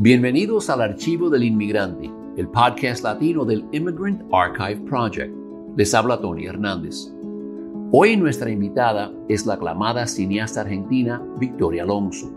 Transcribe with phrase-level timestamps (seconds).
[0.00, 5.34] Bienvenidos al Archivo del Inmigrante, el podcast latino del Immigrant Archive Project.
[5.76, 7.12] Les habla Tony Hernández.
[7.90, 12.30] Hoy nuestra invitada es la aclamada cineasta argentina Victoria Alonso.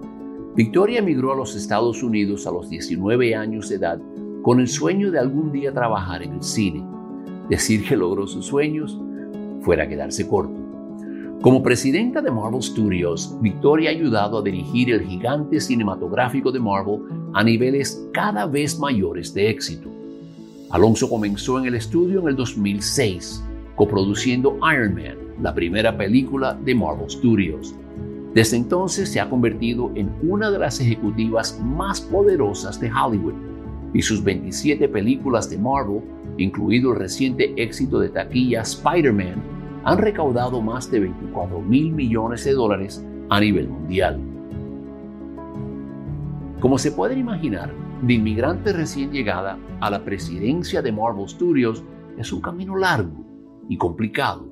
[0.55, 4.01] Victoria emigró a los Estados Unidos a los 19 años de edad
[4.41, 6.83] con el sueño de algún día trabajar en el cine.
[7.47, 8.99] Decir que logró sus sueños
[9.61, 10.61] fuera quedarse corto.
[11.41, 17.01] Como presidenta de Marvel Studios, Victoria ha ayudado a dirigir el gigante cinematográfico de Marvel
[17.33, 19.89] a niveles cada vez mayores de éxito.
[20.69, 23.43] Alonso comenzó en el estudio en el 2006,
[23.75, 27.75] coproduciendo Iron Man, la primera película de Marvel Studios.
[28.33, 33.33] Desde entonces se ha convertido en una de las ejecutivas más poderosas de Hollywood
[33.93, 36.01] y sus 27 películas de Marvel,
[36.37, 39.43] incluido el reciente éxito de taquilla Spider-Man,
[39.83, 44.30] han recaudado más de 24 mil millones de dólares a nivel mundial.
[46.61, 47.73] Como se pueden imaginar,
[48.03, 51.83] de inmigrante recién llegada a la presidencia de Marvel Studios
[52.19, 53.25] es un camino largo
[53.67, 54.47] y complicado.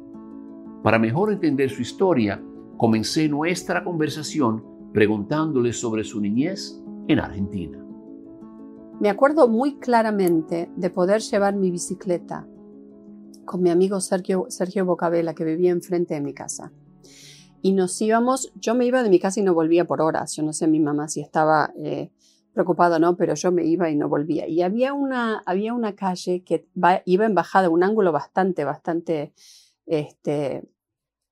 [0.82, 2.42] Para mejor entender su historia,
[2.78, 7.78] comencé nuestra conversación preguntándole sobre su niñez en Argentina.
[9.00, 12.48] Me acuerdo muy claramente de poder llevar mi bicicleta
[13.46, 16.72] con mi amigo Sergio, Sergio Bocabela, que vivía enfrente de mi casa.
[17.62, 20.36] Y nos íbamos, yo me iba de mi casa y no volvía por horas.
[20.36, 22.12] Yo no sé mi mamá si estaba eh,
[22.54, 24.48] preocupada o no, pero yo me iba y no volvía.
[24.48, 26.68] Y había una, había una calle que
[27.06, 29.34] iba en bajada, un ángulo bastante, bastante
[29.86, 30.64] este,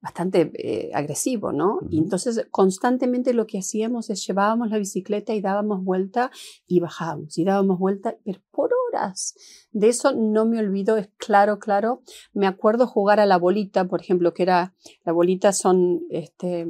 [0.08, 1.80] bastante eh, agresivo, ¿no?
[1.90, 6.32] Y entonces constantemente lo que hacíamos es llevábamos la bicicleta y dábamos vuelta
[6.66, 9.36] y bajábamos y dábamos vuelta, pero por horas.
[9.72, 12.04] De eso no me olvido, es claro, claro.
[12.32, 14.74] Me acuerdo jugar a la bolita, por ejemplo, que era,
[15.04, 16.68] la bolita son este,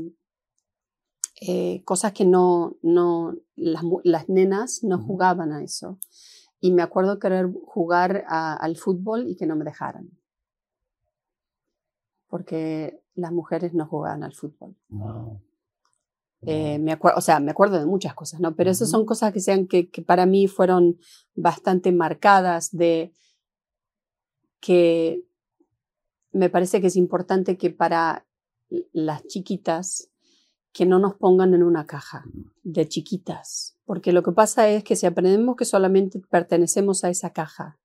[1.39, 5.99] eh, cosas que no, no, las, nenas no jugaban a eso.
[6.59, 10.09] Y me acuerdo querer jugar al fútbol y que no me dejaran
[12.27, 14.75] porque las mujeres no jugaban al fútbol.
[16.41, 18.55] Eh, me acuerdo, o sea, me acuerdo de muchas cosas, ¿no?
[18.55, 20.97] Pero esas son cosas que, sean que, que, para mí fueron
[21.35, 23.11] bastante marcadas de
[24.59, 25.23] que
[26.31, 28.27] me parece que es importante que para
[28.93, 30.11] las chiquitas
[30.71, 32.23] que no nos pongan en una caja
[32.63, 37.31] de chiquitas, porque lo que pasa es que si aprendemos que solamente pertenecemos a esa
[37.31, 37.79] caja,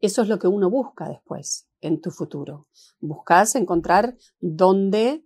[0.00, 2.68] eso es lo que uno busca después en tu futuro.
[3.00, 5.24] Buscas encontrar dónde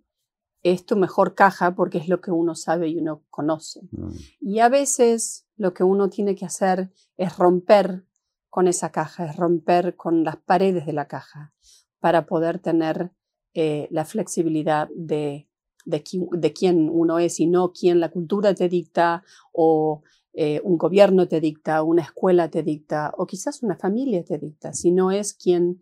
[0.63, 3.81] es tu mejor caja porque es lo que uno sabe y uno conoce.
[3.91, 4.09] Mm.
[4.39, 8.05] Y a veces lo que uno tiene que hacer es romper
[8.49, 11.53] con esa caja, es romper con las paredes de la caja
[11.99, 13.11] para poder tener
[13.53, 15.47] eh, la flexibilidad de,
[15.85, 20.03] de, de, quién uno es y no quién la cultura te dicta o
[20.33, 24.73] eh, un gobierno te dicta, una escuela te dicta o quizás una familia te dicta,
[24.73, 25.81] sino es quien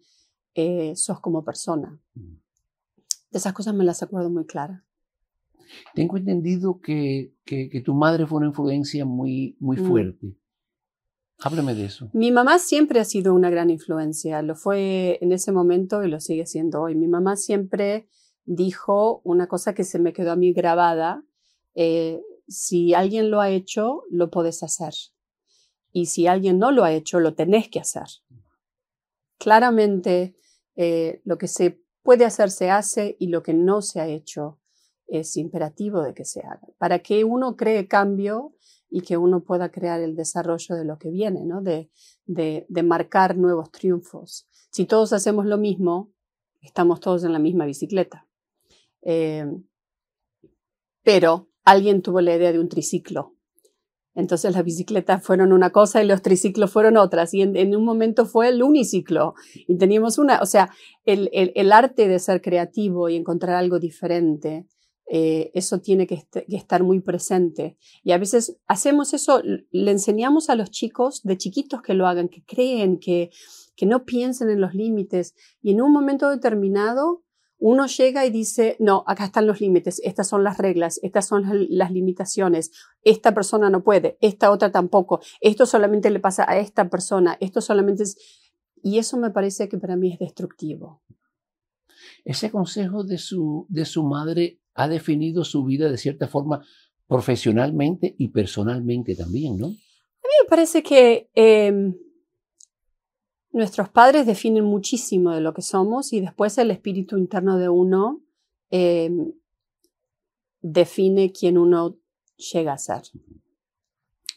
[0.56, 2.00] eh, sos como persona.
[2.16, 2.36] Mm.
[3.32, 4.82] De esas cosas me las acuerdo muy claras.
[5.94, 9.88] Tengo entendido que, que, tu madre fue una influencia muy, muy mm.
[9.88, 10.36] fuerte.
[11.42, 12.10] Háblame de eso.
[12.14, 14.42] Mi mamá siempre ha sido una gran influencia.
[14.42, 16.96] Lo fue en ese momento y lo sigue siendo hoy.
[16.96, 18.08] Mi mamá siempre
[18.46, 21.24] dijo una cosa que se me quedó a mí grabada.
[21.76, 22.20] Eh,
[22.50, 24.94] si alguien lo ha hecho, lo puedes hacer.
[25.92, 28.08] Y si alguien no lo ha hecho, lo tenés que hacer.
[29.38, 30.36] Claramente,
[30.76, 34.60] eh, lo que se puede hacer se hace y lo que no se ha hecho
[35.08, 36.68] es imperativo de que se haga.
[36.78, 38.56] Para que uno cree cambio
[38.90, 41.62] y que uno pueda crear el desarrollo de lo que viene, ¿no?
[41.62, 41.92] de,
[42.26, 44.48] de, de marcar nuevos triunfos.
[44.72, 46.12] Si todos hacemos lo mismo,
[46.62, 48.28] estamos todos en la misma bicicleta.
[49.02, 49.46] Eh,
[51.04, 53.36] pero alguien tuvo la idea de un triciclo.
[54.16, 57.34] Entonces las bicicletas fueron una cosa y los triciclos fueron otras.
[57.34, 59.36] Y en, un momento fue el uniciclo.
[59.68, 60.70] Y teníamos una, o sea,
[61.06, 64.68] el, el, arte de ser creativo y encontrar algo diferente,
[65.10, 67.78] eh, eso tiene que, que, estar muy presente.
[68.04, 72.28] Y a veces hacemos eso, le enseñamos a los chicos de chiquitos que lo hagan,
[72.30, 73.30] que creen, que,
[73.76, 75.34] que no piensen en los límites.
[75.62, 77.24] Y en un momento determinado
[77.60, 81.68] uno llega y dice, no, acá están los límites, estas son las reglas, estas son
[81.70, 82.72] las limitaciones,
[83.04, 87.62] esta persona no puede, esta otra tampoco, esto solamente le pasa a esta persona, esto
[87.62, 88.18] solamente es...
[88.82, 91.02] Y eso me parece que para mí es destructivo.
[92.24, 96.66] Ese consejo de su, de su madre ha definido su vida de cierta forma
[97.08, 99.68] profesionalmente y personalmente también, ¿no?
[99.68, 101.30] A mí me parece que...
[101.36, 101.94] Em,
[103.52, 108.22] Nuestros padres definen muchísimo de lo que somos y después el espíritu interno de uno
[108.70, 109.34] em,
[110.62, 111.98] define quién uno
[112.54, 113.02] llega a ser.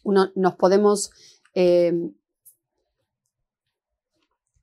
[0.02, 1.10] Uno, nos podemos,
[1.52, 2.14] em,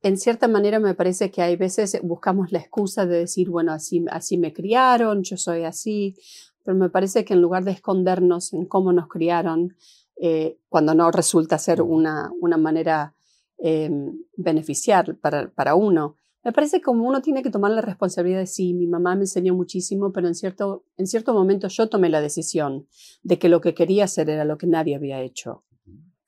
[0.02, 4.04] en cierta manera me parece que hay veces buscamos la excusa de decir, bueno, así,
[4.10, 6.16] así me criaron, yo soy así,
[6.64, 9.76] pero me parece que en lugar de escondernos en cómo nos criaron,
[10.16, 13.14] eh, cuando no resulta ser una, una manera
[13.62, 16.16] Em, beneficiar para, para, uno.
[16.42, 19.54] Me parece como uno tiene que tomar la responsabilidad de sí, mi mamá me enseñó
[19.54, 22.86] muchísimo, pero en cierto, en cierto momento yo tomé la decisión
[23.22, 25.64] de que lo que quería hacer era lo que nadie había hecho.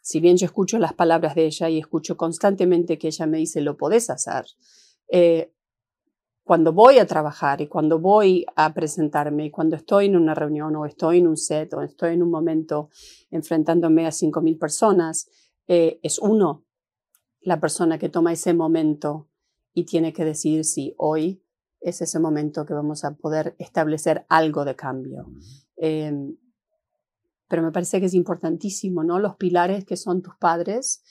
[0.02, 3.62] Si bien yo escucho las palabras de ella y escucho constantemente que ella me dice,
[3.62, 4.44] lo podés hacer,
[5.08, 5.54] eh,
[6.44, 10.76] cuando voy a trabajar y cuando voy a presentarme y cuando estoy en una reunión
[10.76, 12.90] o estoy en un set o estoy en un momento
[13.30, 15.30] enfrentándome a 5.000 personas,
[15.66, 16.66] eh, es uno
[17.42, 19.28] la persona que toma ese momento
[19.74, 21.42] y tiene que decidir si hoy
[21.80, 25.26] es ese momento que vamos a poder establecer algo de cambio.
[25.76, 26.36] Em,
[27.48, 29.18] pero me parece que es importantísimo, ¿no?
[29.18, 31.02] Los pilares que son tus padres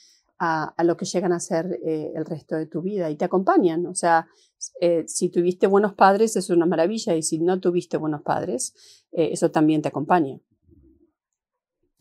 [0.44, 3.86] a, lo que llegan a ser eh, el resto de tu vida y te acompañan.
[3.86, 4.26] O sea,
[4.80, 8.74] eh, si tuviste buenos padres es una maravilla y si no tuviste buenos padres,
[9.12, 10.40] eh, eso también te acompaña.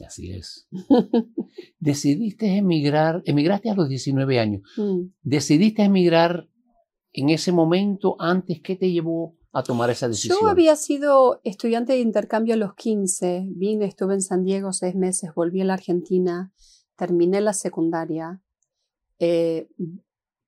[0.05, 0.67] Así es.
[1.79, 4.61] Decidiste emigrar, emigraste a los 19 años.
[4.77, 5.07] Mm.
[5.21, 6.47] Decidiste emigrar
[7.13, 10.37] en ese momento antes, ¿qué te llevó a tomar esa decisión?
[10.41, 14.95] Yo había sido estudiante de intercambio a los 15, vine, estuve en San Diego seis
[14.95, 16.53] meses, volví a la Argentina,
[16.95, 18.41] terminé la secundaria,
[19.19, 19.69] eh,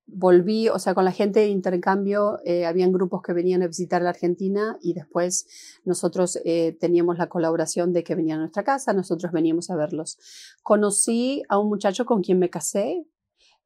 [0.06, 4.02] volví, o sea, con la gente de intercambio, eh, habían grupos que venían a visitar
[4.02, 5.46] la Argentina y después
[5.84, 10.18] nosotros eh, teníamos la colaboración de que venían a nuestra casa, nosotros veníamos a verlos.
[10.62, 13.06] Conocí a un muchacho con quien me casé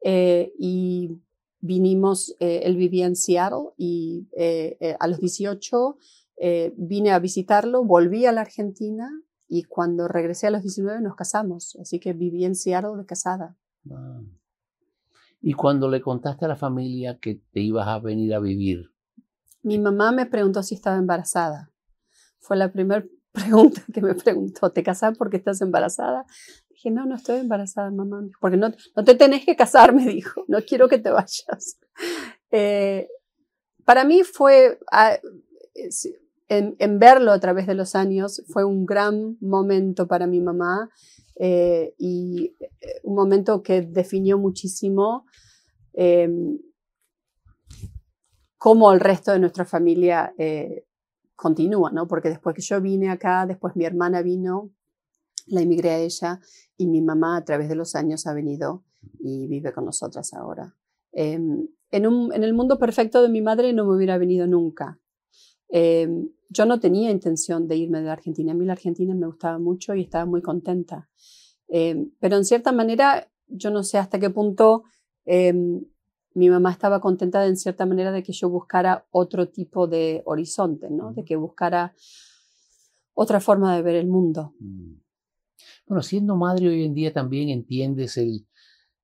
[0.02, 1.20] eh, y
[1.60, 4.28] vinimos, él vivía en Seattle y
[5.00, 5.96] a los 18
[6.76, 9.10] vine a visitarlo, volví a la Argentina
[9.48, 13.56] y cuando regresé a los 19 nos casamos, así que viví en Seattle de casada.
[15.40, 18.90] Y cuando le contaste a la familia que te ibas a venir a vivir.
[19.62, 21.70] Mi mamá me preguntó si estaba embarazada.
[22.38, 26.24] Fue la primera pregunta que me preguntó, ¿te casas porque estás embarazada?
[26.70, 28.22] Dije, no, no estoy embarazada, mamá.
[28.40, 30.44] Porque no, no te tenés que casar, me dijo.
[30.48, 31.78] No quiero que te vayas.
[32.50, 33.06] Eh,
[33.84, 35.18] para mí fue, ah,
[36.48, 40.88] en, en, verlo a través de los años, fue un gran momento para mi mamá
[41.40, 45.24] eh, y eh, un momento que definió muchísimo
[45.92, 46.58] em,
[48.56, 50.84] cómo el resto de nuestra familia eh,
[51.36, 52.08] continúa, ¿no?
[52.08, 54.72] Porque después que yo vine acá, después mi hermana vino,
[55.46, 56.40] la emigré a ella
[56.76, 58.82] y mi mamá a través de los años ha venido
[59.20, 60.74] y vive con nosotras ahora.
[61.12, 64.98] Em, en, un, en, el mundo perfecto de mi madre no me hubiera venido nunca.
[65.68, 68.52] Em, yo no tenía intención de irme de la Argentina.
[68.52, 71.08] A mí la Argentina me gustaba mucho y estaba muy contenta.
[71.68, 74.84] Em, pero en cierta manera, yo no sé hasta qué punto
[75.24, 75.84] em,
[76.34, 80.88] mi mamá estaba contenta en cierta manera de que yo buscara otro tipo de horizonte,
[80.90, 81.12] ¿no?
[81.12, 81.94] De que buscara
[83.12, 84.54] otra forma de ver el mundo.
[84.60, 84.94] Mm.
[85.86, 88.46] Bueno, siendo madre hoy en día también entiendes el,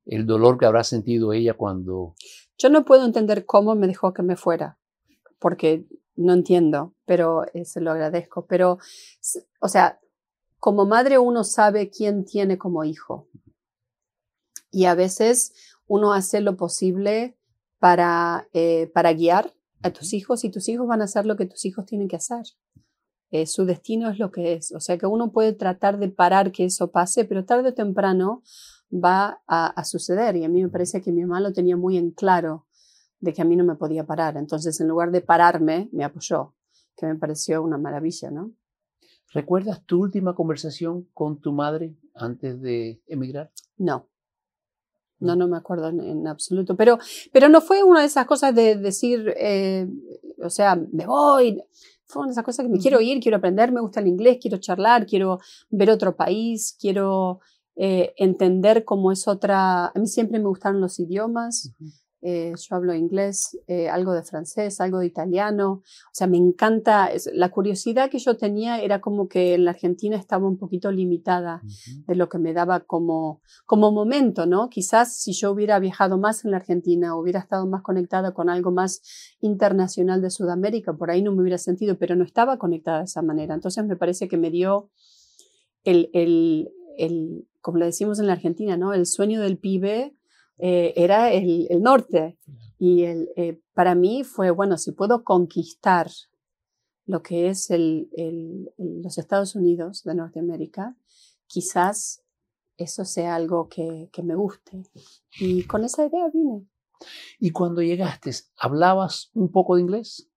[0.07, 2.15] el dolor que habrá sentido ella cuando...
[2.57, 4.79] Yo no puedo entender cómo me dejó que me fuera,
[5.39, 8.47] porque no entiendo, pero eh, se lo agradezco.
[8.47, 8.79] Pero,
[9.61, 10.01] o sea,
[10.59, 13.29] como madre uno sabe quién tiene como hijo.
[14.71, 15.53] Y a veces
[15.87, 17.37] uno hace lo posible
[17.79, 19.53] para, eh, para guiar
[19.83, 22.17] a tus hijos y tus hijos van a hacer lo que tus hijos tienen que
[22.17, 22.45] hacer.
[23.31, 24.73] Eh, su destino es lo que es.
[24.73, 28.43] O sea que uno puede tratar de parar que eso pase, pero tarde o temprano
[28.93, 30.37] va a, a suceder.
[30.37, 32.65] Y a mí me parece que mi mamá lo tenía muy en claro
[33.25, 34.37] de que a mí no me podía parar.
[34.37, 36.55] Entonces, en lugar de pararme, me apoyó.
[36.97, 38.53] que me pareció una maravilla, ¿no?
[39.33, 43.51] ¿Recuerdas tu última conversación con tu madre antes de emigrar?
[43.77, 44.07] No.
[45.19, 46.77] No, no me acuerdo en, absoluto.
[46.77, 46.99] Pero,
[47.33, 49.89] pero no fue una de esas cosas de decir, eh,
[50.43, 51.61] o sea, me voy.
[52.05, 54.39] Fue una de esas cosas que me quiero ir, quiero aprender, me gusta el inglés,
[54.41, 55.41] quiero charlar, quiero
[55.71, 57.41] ver otro país, quiero
[57.75, 59.87] eh, entender cómo es otra.
[59.87, 61.73] A mí siempre me gustaron los idiomas.
[62.27, 65.73] Eh, yo hablo inglés, eh, algo de francés, algo de italiano.
[65.73, 67.11] O sea, me encanta.
[67.35, 71.61] la curiosidad que yo tenía era como que en la Argentina estaba un poquito limitada
[72.07, 74.71] de lo que me daba como, como momento, ¿no?
[74.71, 78.71] Quizás si yo hubiera viajado más en la Argentina, hubiera estado más conectada con algo
[78.71, 79.03] más
[79.43, 83.21] internacional de Sudamérica, por ahí no me hubiera sentido, pero no estaba conectada de esa
[83.21, 83.55] manera.
[83.55, 84.89] Entonces me parece que me dio
[85.85, 88.95] el, el, el como le decimos en la Argentina, ¿no?
[88.95, 90.17] El sueño del pibe
[90.59, 92.39] eh, era el, norte.
[92.79, 96.11] Y el, eh, para mí fue, bueno, si puedo conquistar
[97.07, 98.09] lo que es el,
[98.79, 100.97] los Estados Unidos de Norteamérica,
[101.47, 102.23] quizás
[102.77, 104.85] eso sea algo que, que, me guste.
[105.39, 106.67] Y con esa idea vine.
[107.39, 110.29] ¿Y cuando llegaste, hablabas un poco de inglés?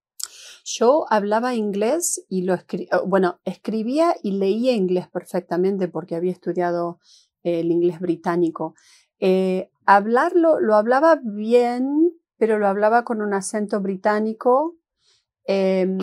[0.65, 6.33] Yo hablaba inglés y lo escribía, oh, bueno, escribía y leía inglés perfectamente porque había
[6.33, 6.99] estudiado
[7.43, 8.75] el inglés británico.
[9.19, 14.75] Eh, hablarlo, lo hablaba bien, pero lo hablaba con un acento británico
[15.45, 15.97] em,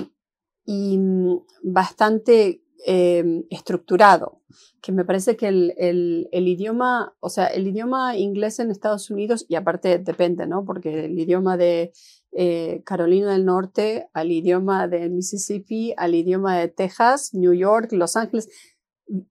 [0.64, 4.40] y mm, bastante em, estructurado,
[4.83, 9.47] que me parece que el, el, idioma, o sea, el idioma inglés en Estados Unidos,
[9.49, 10.64] y aparte depende, ¿no?
[10.64, 11.92] Porque el idioma de
[12.37, 18.16] eh, Carolina del Norte al idioma de Mississippi, al idioma de Texas, New York, Los
[18.16, 18.49] Ángeles,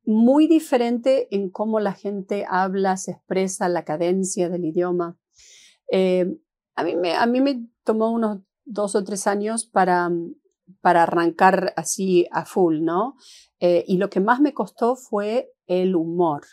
[0.06, 5.18] muy diferente en cómo la gente habla, se expresa, la cadencia del idioma.
[5.92, 6.38] Eh,
[6.76, 10.12] a, mí me, a mí me tomó unos dos o tres años para,
[10.82, 13.16] para arrancar así a full, ¿no?
[13.60, 16.44] Eh, y lo que más me costó fue el humor.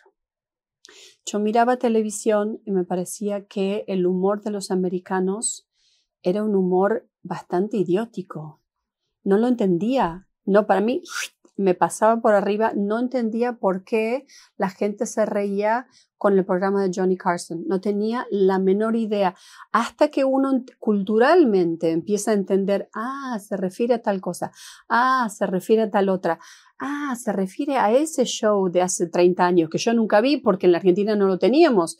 [1.24, 5.68] Yo miraba televisión y me parecía que el humor de los americanos
[6.22, 8.60] era un humor bastante idiótico.
[9.22, 10.26] No lo entendía.
[10.44, 11.02] No, para mí
[11.60, 14.26] me pasaba por arriba, no entendía por qué
[14.56, 15.86] la gente se reía
[16.16, 17.64] con el programa de Johnny Carson.
[17.66, 19.34] No tenía la menor idea.
[19.72, 24.52] Hasta que uno culturalmente empieza a entender, ah, se refiere a tal cosa,
[24.88, 26.38] ah, se refiere a tal otra,
[26.78, 30.66] ah, se refiere a ese show de hace 30 años que yo nunca vi porque
[30.66, 31.98] en la Argentina no lo teníamos.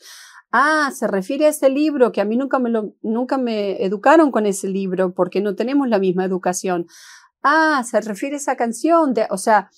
[0.51, 4.45] Ah, se refiere a ese libro que a mí nunca me, nunca me educaron con
[4.45, 6.87] ese libro porque no tenemos la misma educación
[7.43, 9.69] ah, se refiere a esa canción, de, o sea,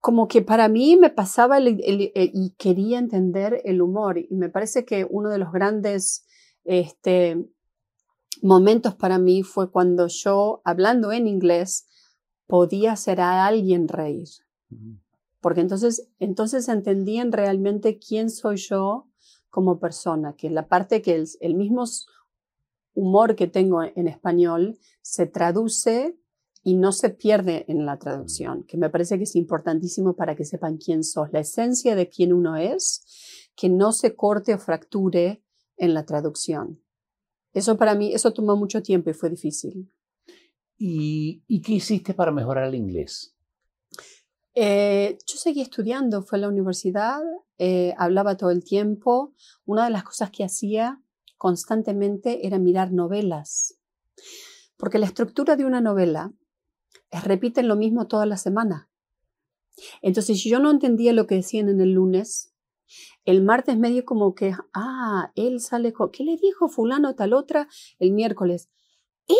[0.00, 5.06] como que para mí me pasaba y quería entender el humor y me parece que
[5.08, 6.24] uno de los grandes
[6.64, 7.48] este,
[8.42, 11.86] momentos para mí fue cuando yo, hablando en inglés,
[12.48, 14.28] podía hacer a alguien reír.
[15.40, 19.08] Porque entonces, entonces entendían realmente quién soy yo
[19.50, 21.84] como persona, que la parte que el mismo
[22.94, 26.18] humor que tengo en español se traduce
[26.62, 30.44] y no se pierde en la traducción, que me parece que es importantísimo para que
[30.44, 35.42] sepan quién sos, la esencia de quién uno es, que no se corte o fracture
[35.76, 36.80] en la traducción.
[37.52, 39.90] Eso para mí, eso tomó mucho tiempo y fue difícil.
[40.78, 43.36] ¿Y, qué hiciste para mejorar el inglés?
[44.54, 47.20] Eh, yo seguí estudiando, fue a la universidad,
[47.58, 49.34] eh, hablaba todo el tiempo.
[49.64, 51.00] Una de las cosas que hacía
[51.36, 53.78] constantemente era mirar novelas,
[54.76, 56.32] porque la estructura de una novela
[57.20, 58.88] repiten lo mismo toda la semana.
[60.00, 62.54] Entonces, si yo no entendía lo que decían en el lunes,
[63.24, 67.68] el martes medio como que, ah, él sale con, ¿qué le dijo fulano tal otra
[67.98, 68.70] el miércoles?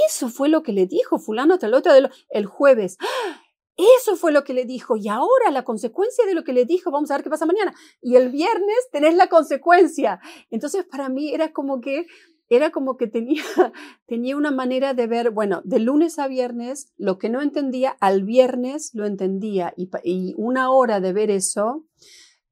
[0.06, 1.94] Eso fue lo que le dijo fulano tal otra
[2.30, 2.96] el jueves.
[3.00, 3.42] ¡Ah!
[3.76, 6.90] Eso fue lo que le dijo y ahora la consecuencia de lo que le dijo,
[6.90, 7.74] vamos a ver qué pasa mañana.
[8.02, 10.20] Y el viernes tenés la consecuencia.
[10.50, 12.06] Entonces para mí era como que
[12.56, 13.42] era como que tenía,
[14.06, 18.24] tenía una manera de ver, bueno, de lunes a viernes, lo que no entendía, al
[18.24, 19.72] viernes lo entendía.
[20.04, 21.86] Y, una hora de ver eso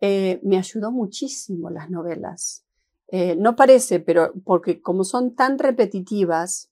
[0.01, 2.65] eh, me ayudó muchísimo las novelas.
[3.09, 6.71] Eh, no parece, pero porque como son tan repetitivas,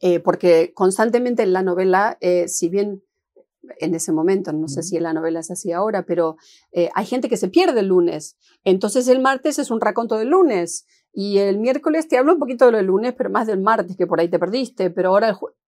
[0.00, 2.16] eh, porque constantemente en la novela,
[2.46, 3.02] si bien
[3.78, 6.36] en ese momento, no sé si en la novela es así ahora, pero
[6.94, 8.38] hay gente que se pierde el lunes.
[8.64, 12.66] Entonces el martes es un raconto del lunes y el miércoles te hablo un poquito
[12.66, 15.28] de lo del lunes, pero más del martes, que por ahí te perdiste, pero ahora
[15.28, 15.58] el jueves...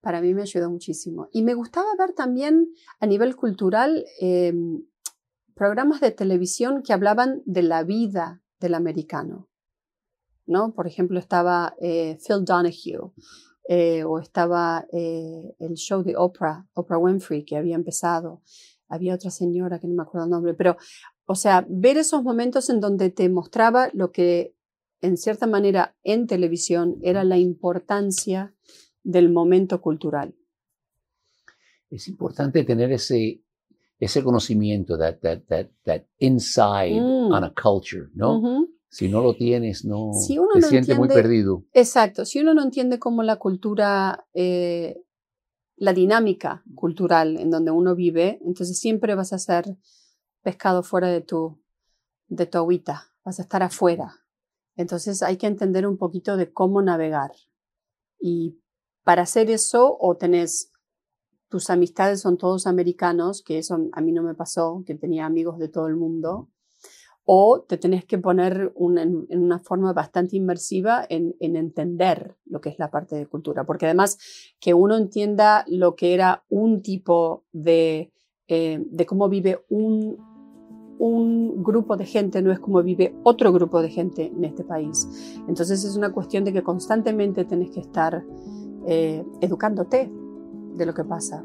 [0.00, 1.28] Para mí me ayudó muchísimo.
[1.30, 4.84] Y me gustaba ver también a nivel cultural em,
[5.54, 9.48] programas de televisión que hablaban de la vida del americano.
[10.46, 10.74] ¿no?
[10.74, 13.12] Por ejemplo, estaba eh, Phil Donahue
[13.68, 18.42] eh, o estaba eh, el show de Oprah, Oprah Winfrey, que había empezado.
[18.88, 20.76] Había otra señora que no me acuerdo el nombre, pero,
[21.26, 24.54] o sea, ver esos momentos en donde te mostraba lo que,
[25.00, 28.54] en cierta manera, en televisión era la importancia
[29.02, 30.34] del momento cultural.
[31.90, 33.42] Es importante tener ese,
[33.98, 37.32] ese conocimiento, that, that, that, that inside Mm.
[37.32, 38.66] on a culture, ¿no?
[38.88, 41.64] Si no lo tienes, no Si uno te no sientes muy perdido.
[41.72, 42.24] Exacto.
[42.26, 45.02] Si uno no entiende cómo la cultura, eh,
[45.76, 49.64] la dinámica cultural en donde uno vive, entonces siempre vas a ser
[50.42, 51.60] pescado fuera de tu,
[52.28, 54.14] de tu agüita, vas a estar afuera.
[54.76, 57.32] Entonces hay que entender un poquito de cómo navegar.
[58.18, 58.60] Y
[59.04, 60.72] para hacer eso, o tenés
[61.48, 65.58] tus amistades son todos americanos, que eso a mí no me pasó, que tenía amigos
[65.58, 66.48] de todo el mundo,
[67.24, 72.60] o te tenés que poner en, en una forma bastante inmersiva en, en entender lo
[72.60, 74.18] que es la parte de cultura, porque además
[74.60, 78.12] que uno entienda lo que era un tipo de,
[78.48, 80.31] eh, de cómo vive un,
[80.98, 85.08] un grupo de gente, no es como vive otro grupo de gente en este país.
[85.48, 88.24] Entonces es una cuestión de que constantemente tenés que estar
[88.86, 90.10] eh, educándote
[90.74, 91.44] de lo que pasa.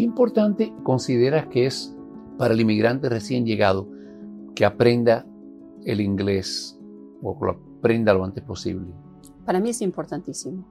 [0.00, 1.94] ¿Qué importante consideras que es
[2.38, 3.86] para el inmigrante recién llegado
[4.54, 5.26] que aprenda
[5.84, 6.80] el inglés
[7.22, 8.94] o lo aprenda lo antes posible?
[9.44, 10.66] Para mí es importantísimo.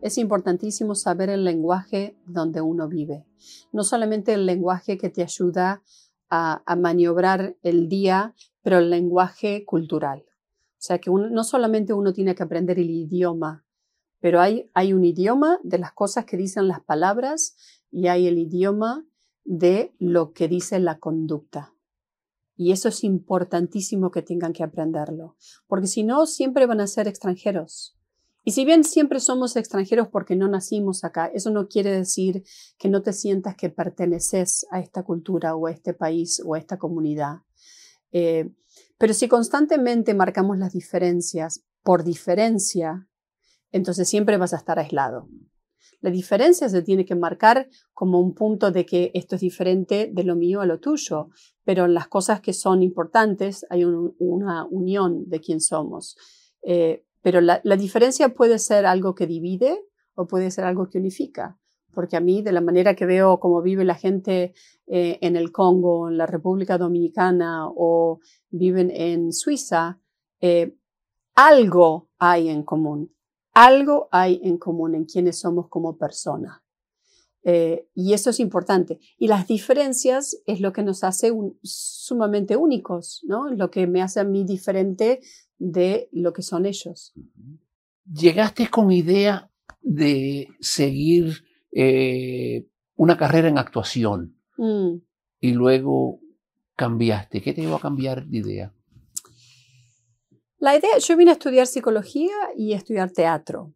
[0.00, 3.26] Es importantísimo saber el lenguaje donde uno vive.
[3.72, 5.82] No solamente el lenguaje que te ayuda
[6.28, 10.22] a, maniobrar el día, pero el lenguaje cultural.
[10.28, 13.64] O sea que no solamente uno tiene que aprender el idioma,
[14.20, 19.06] pero hay un idioma de las cosas que dicen las palabras y hay el idioma
[19.44, 21.74] de lo que dice la conducta.
[22.56, 27.08] Y eso es importantísimo que tengan que aprenderlo, porque si no, siempre van a ser
[27.08, 27.96] extranjeros.
[28.44, 32.42] Y si bien siempre somos extranjeros porque no nacimos acá, eso no quiere decir
[32.78, 36.58] que no te sientas que perteneces a esta cultura o a este país o a
[36.58, 37.42] esta comunidad.
[38.12, 38.50] Eh,
[38.98, 43.08] pero si constantemente marcamos las diferencias por diferencia,
[43.72, 45.28] entonces siempre vas a estar aislado.
[46.00, 50.24] La diferencia se tiene que marcar como un punto de que esto es diferente de
[50.24, 51.28] lo mío a lo tuyo,
[51.64, 56.16] pero en las cosas que son importantes hay un- una unión de quién somos.
[56.62, 59.78] Eh, pero la, la diferencia puede ser algo que divide
[60.14, 61.58] o puede ser algo que unifica.
[61.92, 64.54] Porque a mí, de la manera que veo cómo vive la gente
[64.86, 70.00] eh, en el Congo, en la República Dominicana o viven en Suiza,
[70.40, 70.76] eh,
[71.34, 73.12] algo hay en común.
[73.52, 76.60] Algo hay en común en quienes somos como personas.
[77.42, 79.00] Eh, y eso es importante.
[79.18, 83.48] Y las diferencias es lo que nos hace un- sumamente únicos, ¿no?
[83.50, 85.20] Lo que me hace a mí diferente
[85.58, 87.14] de lo que son ellos.
[88.12, 94.96] ¿Llegaste con idea de seguir eh, una carrera en actuación Mm.
[95.40, 96.20] y luego
[96.76, 97.40] cambiaste?
[97.40, 98.74] ¿Qué te llevó a cambiar de idea?
[100.60, 103.72] La idea, yo vine a estudiar psicología y estudiar teatro.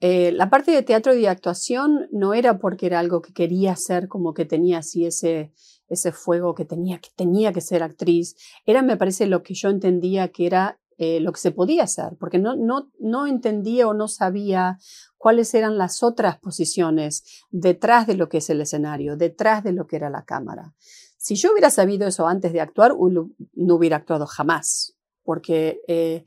[0.00, 3.72] Eh, la parte de teatro y de actuación no era porque era algo que quería
[3.72, 5.52] hacer, como que tenía así ese,
[5.86, 8.36] ese fuego que tenía, que tenía que ser actriz.
[8.64, 12.16] Era, me parece, lo que yo entendía que era eh, lo que se podía hacer,
[12.18, 14.78] porque no, no, no entendía o no sabía
[15.18, 19.86] cuáles eran las otras posiciones detrás de lo que es el escenario, detrás de lo
[19.86, 20.72] que era la cámara.
[21.18, 24.93] Si yo hubiera sabido eso antes de actuar, no hubiera actuado jamás,
[25.24, 26.24] porque eh,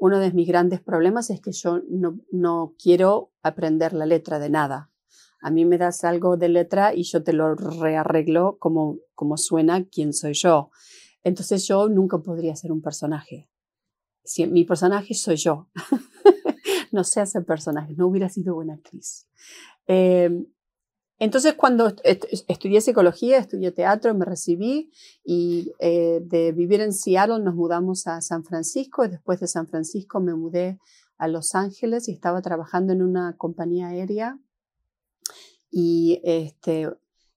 [0.00, 4.50] uno de mis grandes problemas es que yo no, no quiero aprender la letra de
[4.50, 4.90] nada.
[5.40, 9.84] A mí me das algo de letra y yo te lo rearreglo como, como suena
[9.84, 10.70] quién soy yo.
[11.22, 13.48] Entonces yo nunca podría ser un personaje.
[14.24, 15.68] Si mi personaje soy yo.
[16.92, 19.26] no sé hacer personajes, no hubiera sido buena actriz.
[19.86, 20.30] Eh,
[21.22, 24.90] entonces, cuando est- estudié psicología, estudié teatro, me recibí
[25.24, 29.68] y eh, de vivir en Seattle nos mudamos a San Francisco y después de San
[29.68, 30.80] Francisco me mudé
[31.18, 34.36] a Los Ángeles y estaba trabajando en una compañía aérea.
[35.70, 36.90] Y este,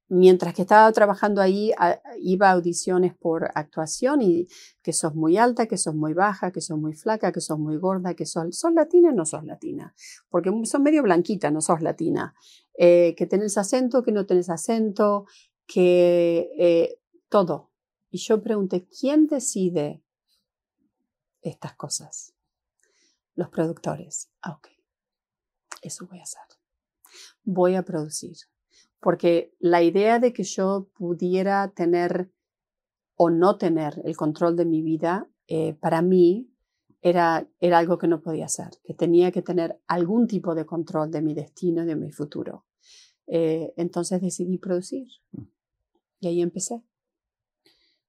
[0.09, 1.71] mientras que estaba trabajando ahí,
[2.19, 4.47] iba a audiciones por actuación y
[4.81, 7.77] que sos muy alta, que sos muy baja, que sos muy flaca, que sos muy
[7.77, 9.93] gorda, que sos, sos latina, no sos latina,
[10.29, 12.33] porque sos medio blanquita, no sos latina,
[12.77, 15.25] eh, que tenés acento, que no tenés acento,
[15.65, 17.71] que eh, todo.
[18.09, 20.03] Y yo pregunté, ¿quién decide
[21.41, 22.33] estas cosas?
[23.35, 24.31] Los productores.
[24.41, 24.69] Ah, ok.
[25.81, 26.41] Eso voy a hacer.
[27.43, 28.37] Voy a producir
[29.05, 32.31] porque la idea de que yo pudiera tener
[33.15, 36.51] o no tener el control de mi vida, eh, para mí
[37.01, 41.11] era, era algo que no podía hacer, que tenía que tener algún tipo de control
[41.11, 42.64] de mi destino de mi futuro.
[43.27, 45.43] Eh, entonces decidí producir mm.
[46.19, 46.83] y ahí empecé.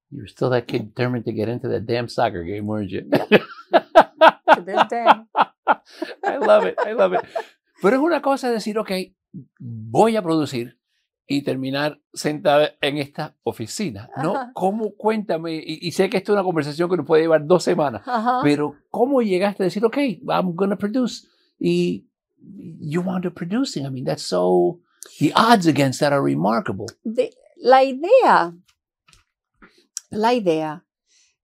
[0.09, 3.01] You were still that kid determined to get into that damn soccer game, weren't you?
[6.23, 7.21] I love it, I love it.
[7.81, 8.91] Pero es una cosa decir, ok,
[9.59, 10.77] voy a producir,
[11.27, 14.49] y terminar sentada en esta oficina, ¿no?
[14.53, 18.01] ¿Cómo, cuéntame, y, sé que esto es una conversación que nos puede llevar dos semanas,
[18.41, 21.27] pero ¿cómo llegaste a decir, ok, I'm going to produce,
[21.59, 22.07] y
[22.39, 24.79] you want to producing, I mean, that's so,
[25.19, 26.87] the odds against that are remarkable.
[27.57, 28.53] la idea,
[30.09, 30.85] la idea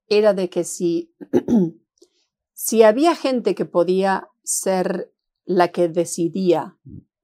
[0.08, 1.14] era de que si,
[2.54, 5.12] si había gente que podía ser
[5.46, 6.78] la que decidía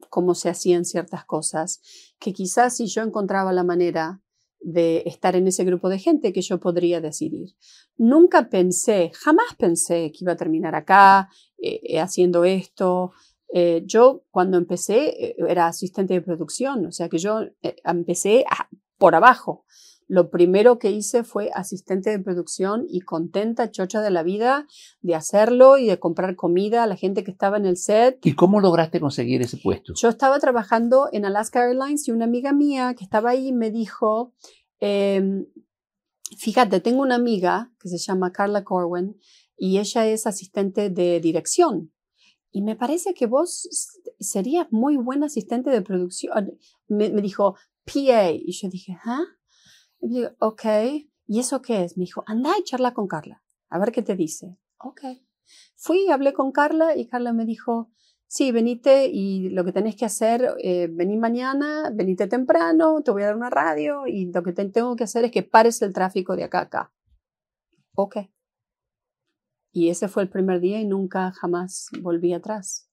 [0.10, 1.82] cómo se hacían ciertas cosas,
[2.19, 4.21] que quizás si yo encontraba la manera
[4.62, 7.56] de estar en ese grupo de gente que yo podría decidir.
[7.97, 13.12] Nunca pensé, jamás pensé que iba a terminar acá, eh, eh, haciendo esto.
[13.53, 17.41] Eh, yo cuando empecé era asistente de producción, o sea que yo
[17.83, 18.45] empecé
[18.97, 19.65] por abajo.
[20.09, 24.65] Lo primero que hice fue asistente de producción y contenta, chocha de la vida
[25.01, 28.17] de hacerlo y de comprar comida a la gente que estaba en el set.
[28.25, 29.93] ¿Y cómo lograste conseguir ese puesto?
[29.95, 34.33] Yo estaba trabajando en Alaska Airlines y una amiga mía que estaba ahí me dijo,
[34.79, 35.45] em,
[36.39, 39.15] fíjate, tengo una amiga que se llama Carla Corwin
[39.55, 41.91] y ella es asistente de dirección.
[42.51, 43.67] Y me parece que vos
[44.19, 46.57] serías muy buen asistente de producción.
[46.88, 48.31] Me, me dijo, PA.
[48.31, 49.25] Y yo dije, ¿ah?
[50.01, 50.63] Y digo, ok,
[51.27, 51.97] ¿y eso qué es?
[51.97, 54.57] Me dijo, anda y charla con Carla, a ver qué te dice.
[54.77, 55.01] Ok.
[55.75, 57.91] Fui, hablé con Carla y Carla me dijo,
[58.27, 63.23] sí, venite y lo que tenés que hacer, eh, vení mañana, venite temprano, te voy
[63.23, 66.35] a dar una radio y lo que tengo que hacer es que pares el tráfico
[66.35, 66.93] de acá a acá.
[67.95, 68.17] Ok.
[69.71, 72.89] Y ese fue el primer día y nunca jamás volví atrás.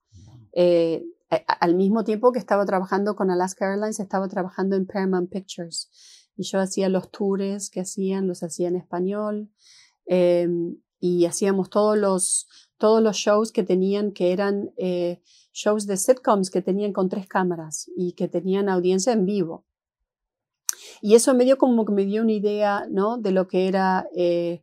[0.52, 5.90] Eh, al mismo tiempo que estaba trabajando con Alaska Airlines, estaba trabajando en Paramount Pictures
[6.36, 9.50] y yo hacía los tours que hacían, los hacía en español
[10.06, 12.46] em, y hacíamos todos los,
[12.78, 17.26] todos los shows que tenían, que eran eh, shows de sitcoms que tenían con tres
[17.26, 19.66] cámaras y que tenían audiencia en vivo.
[21.00, 23.18] Y eso me dio como que me dio una idea, ¿no?
[23.18, 24.62] De lo que era eh,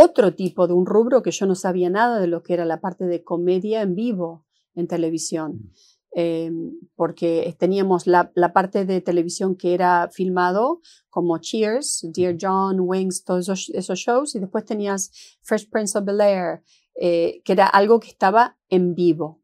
[0.00, 2.80] otro tipo de un rubro que yo no sabía nada de lo que era la
[2.80, 5.52] parte de comedia en vivo en televisión.
[5.52, 5.70] Mm.
[6.12, 13.22] Em, porque teníamos la, parte de televisión que era filmado, como Cheers, Dear John, Wings,
[13.22, 16.64] todos esos, shows, y después tenías Fresh Prince of Bel Air,
[16.96, 19.40] eh, que era algo que estaba en vivo.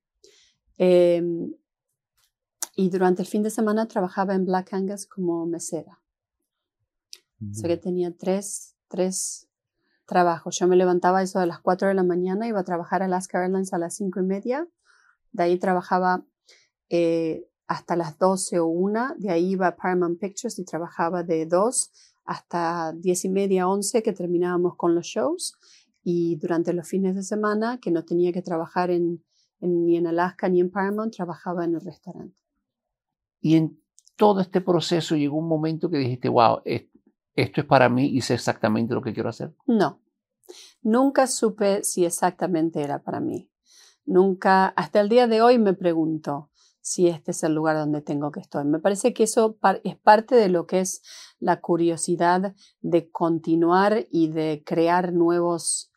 [0.76, 1.54] Em,
[2.74, 6.02] y durante el fin de semana trabajaba en Black Angus como mesera.
[7.40, 9.45] O sea que tenía tres, tres
[10.06, 10.58] trabajos.
[10.58, 13.42] Yo me levantaba eso a las 4 de la mañana, iba a trabajar a Alaska
[13.42, 14.66] Airlines a las cinco y media.
[15.32, 16.24] De ahí trabajaba
[16.88, 21.46] eh, hasta las 12 o 1, de ahí iba a Paramount Pictures y trabajaba de
[21.46, 21.90] 2
[22.24, 25.56] hasta 10 y media, 11 que terminábamos con los shows
[26.02, 29.24] y durante los fines de semana que no tenía que trabajar en,
[29.60, 32.36] ni en Alaska ni en Paramount, trabajaba en el restaurante.
[33.40, 33.80] Y en
[34.16, 36.60] todo este proceso llegó un momento que dijiste, wow,
[37.36, 39.54] esto es para mí y sé exactamente lo que quiero hacer.
[39.66, 40.00] No,
[40.82, 43.50] nunca supe si exactamente era para mí.
[44.04, 46.50] Nunca, hasta el día de hoy me pregunto,
[46.86, 48.64] si este es el lugar donde tengo que estar.
[48.64, 51.02] Me parece que eso es parte de lo que es
[51.40, 55.90] la curiosidad de continuar y de crear nuevos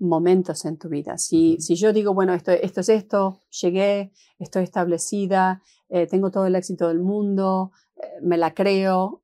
[0.00, 1.18] momentos en tu vida.
[1.18, 6.46] Si, si yo digo, bueno, esto, esto es esto, llegué, estoy establecida, eh, tengo todo
[6.46, 9.22] el éxito del mundo, eh, me la creo,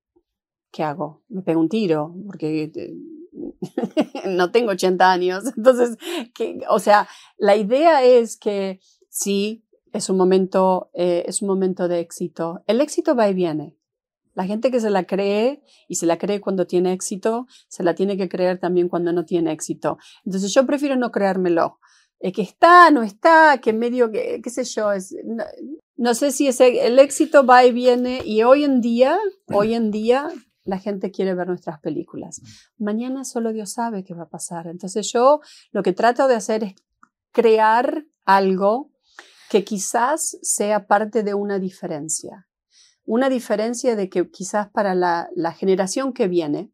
[0.70, 1.22] ¿qué hago?
[1.28, 2.94] Me pego un tiro, porque eh,
[4.28, 5.44] no tengo 80 años.
[5.56, 5.96] Entonces,
[6.68, 12.00] o sea, la idea es que sí, es un momento, eh, es un momento de
[12.00, 12.62] éxito.
[12.66, 13.76] El éxito va y viene.
[14.34, 17.94] La gente que se la cree y se la cree cuando tiene éxito, se la
[17.94, 19.98] tiene que creer también cuando no tiene éxito.
[20.24, 21.80] Entonces yo prefiero no creérmelo.
[22.20, 25.16] que está, no está, que medio, que, qué sé yo, es,
[25.96, 29.18] no sé si ese, el éxito va y viene y hoy en día,
[29.52, 30.30] hoy en día
[30.70, 32.40] la gente quiere ver nuestras películas.
[32.78, 34.68] Mañana solo Dios sabe qué va a pasar.
[34.68, 35.40] Entonces yo
[35.72, 36.74] lo que trato de hacer es
[37.32, 38.92] crear algo
[39.50, 42.48] que quizás sea parte de una diferencia.
[43.04, 45.28] Una diferencia de que quizás para la,
[45.58, 46.70] generación que viene,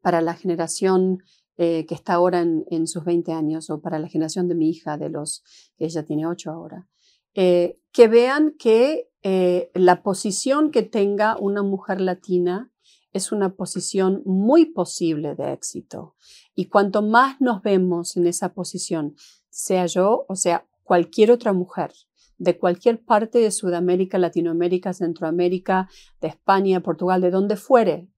[0.00, 1.18] para la generación
[1.56, 4.96] eh, que está ahora en, sus 20 años o para la generación de mi hija,
[4.96, 5.42] de los
[5.76, 6.86] que ella tiene 8 ahora,
[7.34, 12.70] eh, que vean que eh, la posición que tenga una mujer latina
[13.12, 16.14] es una posición muy posible de éxito.
[16.54, 19.16] Y cuanto más nos vemos en esa posición,
[19.48, 21.92] sea yo o sea cualquier otra mujer,
[22.38, 25.88] de cualquier parte de Sudamérica, Latinoamérica, Centroamérica,
[26.20, 28.08] de España, Portugal, de donde fuere,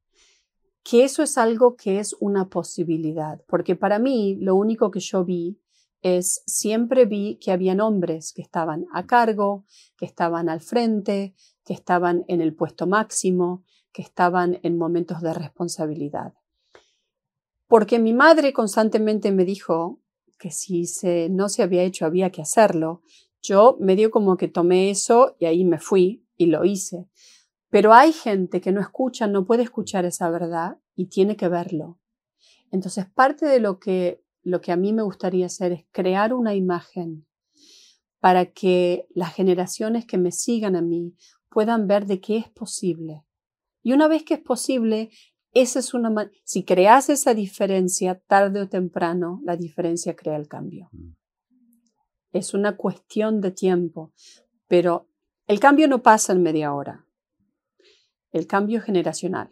[0.85, 3.43] que eso es algo que es una posibilidad.
[3.49, 5.59] Porque para mí lo único que yo vi
[6.03, 9.65] es siempre vi que habían hombres que estaban a cargo,
[9.97, 11.35] que estaban al frente,
[11.65, 16.35] que estaban en el puesto máximo, que estaban en momentos de responsabilidad.
[17.69, 20.01] Porque mi madre constantemente me dijo
[20.39, 23.03] que si se, no se había hecho había que hacerlo.
[23.41, 27.09] Yo medio como que tomé eso y ahí me fui y lo hice.
[27.71, 31.99] Pero hay gente que no escucha, no puede escuchar esa verdad y tiene que verlo.
[32.71, 36.55] Entonces, parte de lo que lo que a mí me gustaría hacer es crear una
[36.55, 37.27] imagen
[38.21, 41.17] para que las generaciones que me sigan a mí
[41.49, 43.25] puedan ver de qué es posible.
[43.83, 45.11] Y una vez que es posible,
[45.53, 50.89] esa es una si creas esa diferencia tarde o temprano, la diferencia crea el cambio.
[50.93, 51.15] Mm.
[52.33, 54.13] Es una cuestión de tiempo,
[54.67, 55.09] pero
[55.47, 57.07] el cambio no pasa en media hora.
[58.31, 59.51] El cambio es generacional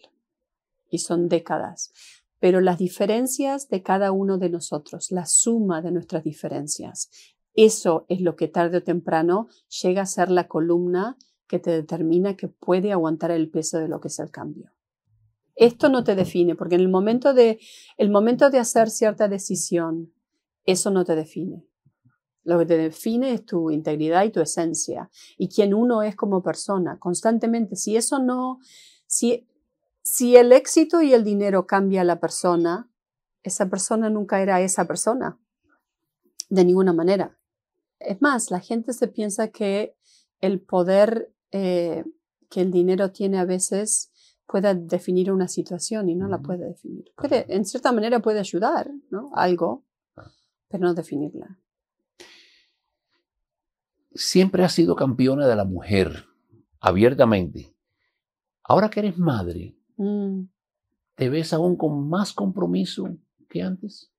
[0.89, 1.93] y son décadas
[2.41, 7.11] pero las diferencias de cada uno de nosotros, la suma de nuestras diferencias,
[7.55, 9.49] eso es lo que tarde o temprano
[9.83, 14.01] llega a ser la columna que te determina que puede aguantar el peso de lo
[14.01, 14.71] que es el cambio.
[15.57, 17.59] Esto no te define, porque en el momento de,
[17.99, 20.13] el momento de hacer cierta decisión,
[20.65, 21.67] eso no te define.
[22.45, 26.43] Lo que te define es tu integridad y tu esencia y quién uno es como
[26.43, 26.99] persona.
[26.99, 28.61] Constantemente, si eso no,
[29.07, 29.47] si
[30.03, 32.91] si el éxito y el dinero cambia a la persona,
[33.43, 35.39] esa persona nunca era esa persona,
[36.49, 37.39] de ninguna manera.
[37.99, 39.95] Es más, la gente se piensa que
[40.41, 42.05] el poder eh,
[42.51, 44.11] que el dinero tiene a veces
[44.47, 47.05] puede definir una situación y no la puede definir.
[47.17, 49.31] Puede, en cierta manera puede ayudar, ¿no?
[49.35, 49.85] Algo,
[50.69, 51.59] pero no definirla.
[54.13, 56.25] Siempre has sido campeona de la mujer,
[56.81, 57.77] abiertamente.
[58.65, 60.49] Ahora que eres madre, Mm.
[61.15, 63.11] ¿Te ves aún con más compromiso
[63.51, 64.11] que antes?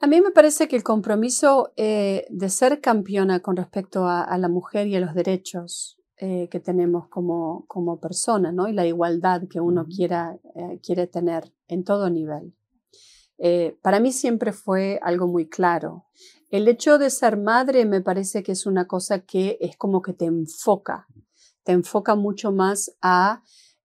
[0.00, 4.48] A mí me parece que el compromiso eh, de ser campeona con respecto a, la
[4.48, 8.68] mujer y a los derechos eh, que tenemos como, como persona, ¿no?
[8.68, 12.52] Y la igualdad que uno quiera, eh, quiere tener en todo nivel.
[13.80, 16.04] para mí siempre fue algo muy claro.
[16.50, 20.12] El hecho de ser madre me parece que es una cosa que es como que
[20.12, 21.06] te enfoca,
[21.64, 23.42] te enfoca mucho más a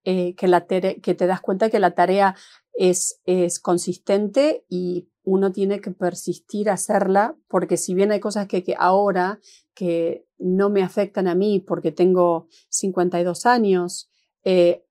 [0.10, 2.34] eh, que, te das cuenta que la tarea
[2.72, 8.48] es, es consistente y uno tiene que persistir a hacerla, porque si bien hay cosas
[8.48, 9.41] que, que, ahora
[9.74, 14.10] que no me afectan a mí porque tengo 52 años,
[14.46, 14.86] eh,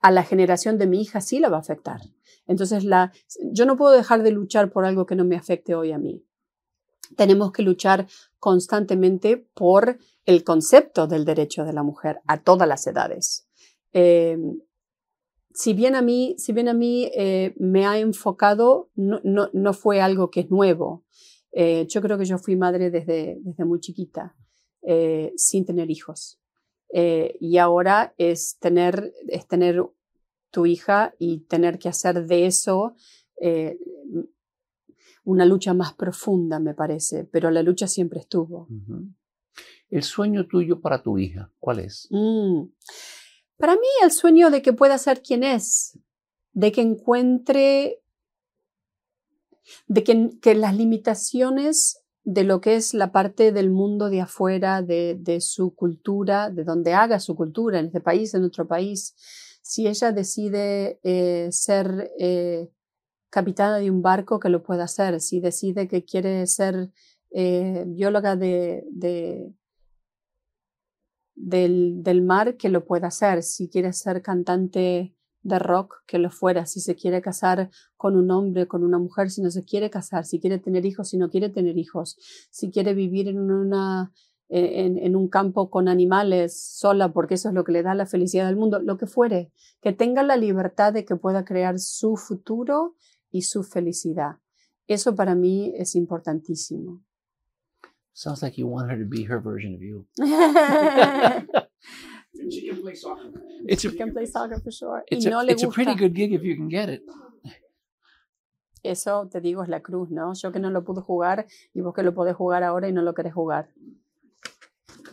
[0.00, 2.00] a la generación de mi hija sí la va a afectar.
[2.48, 3.12] Entonces, la,
[3.52, 6.26] yo no puedo dejar de luchar por algo que no me afecte hoy a mí.
[7.16, 8.08] Tenemos que luchar
[8.40, 13.46] constantemente por el concepto del derecho de la mujer a todas las edades.
[13.94, 14.36] Eh,
[15.54, 20.00] si bien a mí, si bien a mí eh, me ha enfocado, no, no, fue
[20.00, 21.04] algo que es nuevo.
[21.52, 24.36] Eh, yo creo que yo fui madre desde, desde muy chiquita,
[25.36, 26.40] sin tener hijos.
[26.92, 29.82] y ahora es tener, es tener
[30.50, 32.94] tu hija y tener que hacer de eso
[35.24, 38.68] una lucha más profunda, me parece, pero la lucha siempre estuvo.
[39.88, 42.08] ¿El sueño tuyo para tu hija cuál es?
[42.10, 42.64] Mm.
[43.56, 45.98] Para mí el sueño de que pueda ser quien es,
[46.52, 48.02] de que encuentre,
[49.86, 55.38] de que, las limitaciones de lo que es la parte del mundo de afuera, de,
[55.40, 59.14] su cultura, de donde haga su cultura, en este país, en otro país,
[59.62, 62.70] si ella decide eh, ser eh,
[63.30, 66.90] capitana de un barco, que lo pueda hacer, si decide que quiere ser
[67.30, 68.84] eh, bióloga de,
[71.34, 76.64] del, mar que lo pueda hacer, si quiere ser cantante de rock, que lo fuera,
[76.66, 80.24] si se quiere casar con un hombre, con una mujer, si no se quiere casar,
[80.24, 82.16] si quiere tener hijos, si no quiere tener hijos,
[82.50, 84.12] si quiere vivir en una,
[84.48, 88.06] en, en, un campo con animales sola porque eso es lo que le da la
[88.06, 92.16] felicidad del mundo, lo que fuere, que tenga la libertad de que pueda crear su
[92.16, 92.94] futuro
[93.30, 94.36] y su felicidad.
[94.86, 97.02] Eso para mí es importantísimo.
[98.14, 100.06] Sounds like you want her to be her version of you.
[102.50, 103.30] She can play soccer.
[103.68, 105.04] It's a, She can play soccer for sure.
[105.08, 105.74] it's y a, no le it's a gusta.
[105.82, 107.02] pretty good gig if you can get it.
[108.82, 110.34] Eso te digo es la cruz, ¿no?
[110.34, 113.00] Yo que no lo pude jugar y vos que lo podés jugar ahora y no
[113.02, 113.70] lo querés jugar.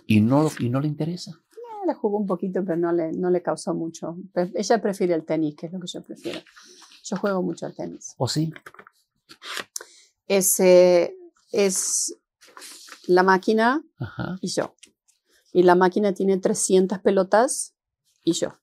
[0.07, 1.31] Y no, y no le interesa.
[1.53, 4.17] Eh, le jugó un poquito, pero no le, no le causó mucho.
[4.55, 6.39] Ella prefiere el tenis, que es lo que yo prefiero.
[7.03, 8.13] Yo juego mucho al tenis.
[8.17, 8.51] ¿O sí?
[10.27, 11.15] Es, eh,
[11.53, 12.13] es
[13.07, 14.37] la máquina Ajá.
[14.41, 14.75] y yo.
[15.53, 17.75] Y la máquina tiene 300 pelotas
[18.23, 18.53] y yo.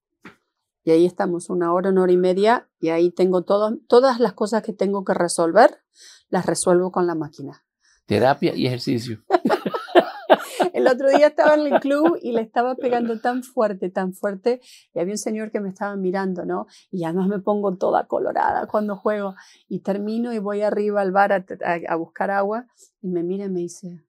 [0.84, 4.32] Y ahí estamos una hora, una hora y media, y ahí tengo todo, todas las
[4.32, 5.82] cosas que tengo que resolver,
[6.30, 7.64] las resuelvo con la máquina.
[8.06, 9.22] Terapia y ejercicio.
[10.72, 14.60] El otro día estaba en el club y le estaba pegando tan fuerte, tan fuerte,
[14.94, 16.66] y había un señor que me estaba mirando, ¿no?
[16.90, 19.34] Y además me pongo toda colorada cuando juego,
[19.68, 22.66] y termino y voy arriba al bar a, a- a buscar agua,
[23.00, 24.04] y me mira y me dice,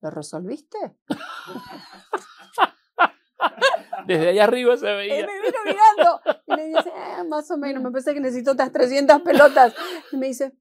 [0.00, 0.78] ¿lo resolviste?
[4.06, 5.26] Desde allá arriba se Y veía.
[5.26, 8.72] me vino mirando, y le dice, "Eh, más o menos, me pensé que necesito otras
[8.72, 9.74] 300 pelotas,
[10.12, 10.52] y me dice,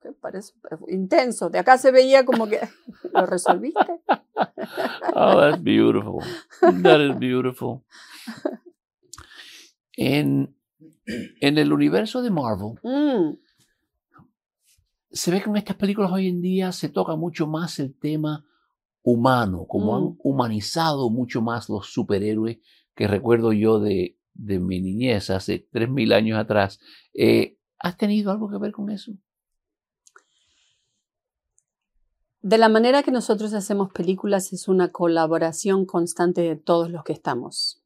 [0.00, 0.52] "¿Qué parece
[0.88, 2.60] intenso, de acá se veía como que,
[3.12, 4.00] ¿lo resolviste?
[5.14, 6.20] Oh, that's beautiful.
[6.82, 7.84] That is beautiful.
[9.96, 10.54] En,
[11.40, 13.36] en el universo de Marvel, Mm,
[15.16, 18.44] se ve que en estas películas hoy en día se toca mucho más el tema
[19.02, 19.96] humano, como Mm.
[19.96, 22.58] han humanizado mucho más los superhéroes
[22.94, 26.78] que recuerdo yo de, de mi niñez hace 3.000 años atrás.
[27.14, 29.12] Eh, ¿Has tenido algo que ver con eso?
[32.42, 37.12] De la manera que nosotros hacemos películas es una colaboración constante de todos los que
[37.12, 37.82] estamos.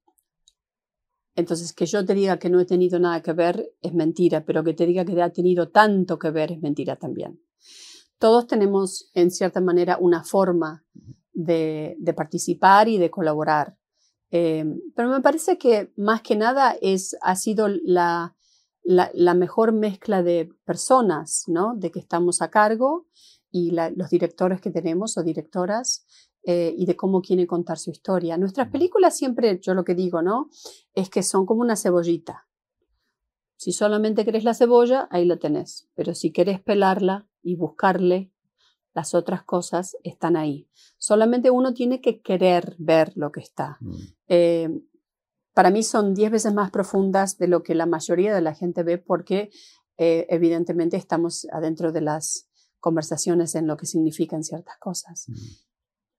[1.37, 4.65] Entonces, que yo te diga que no he tenido nada que ver es mentira, pero
[4.65, 7.41] que te diga que ha tenido tanto que ver es mentira también.
[8.19, 10.85] Todos tenemos, en cierta manera, una forma
[11.33, 13.77] de, participar y de colaborar.
[14.31, 14.65] Eh,
[14.95, 18.35] pero me parece que más que nada es, ha sido la,
[18.85, 21.75] mejor mezcla de personas, ¿no?
[21.77, 23.07] De que estamos a cargo
[23.51, 26.07] y los directores que tenemos o directoras
[26.43, 28.37] eh, y de cómo quieren contar su historia.
[28.39, 30.49] Nuestras películas siempre, yo lo que digo, ¿no?
[30.95, 32.49] Es que son como una cebollita.
[33.57, 35.89] Si solamente querés la cebolla, ahí la tenés.
[35.95, 38.33] Pero si querés pelarla y buscarle,
[38.95, 40.69] las otras cosas están ahí.
[40.99, 43.79] Solamente uno tiene que querer ver lo que está.
[44.29, 44.69] Eh,
[45.55, 48.83] para mí son 10 veces más profundas de lo que la mayoría de la gente
[48.83, 49.51] ve porque
[49.99, 52.49] eh, evidentemente estamos adentro de las
[52.79, 55.27] conversaciones en lo que significan ciertas cosas.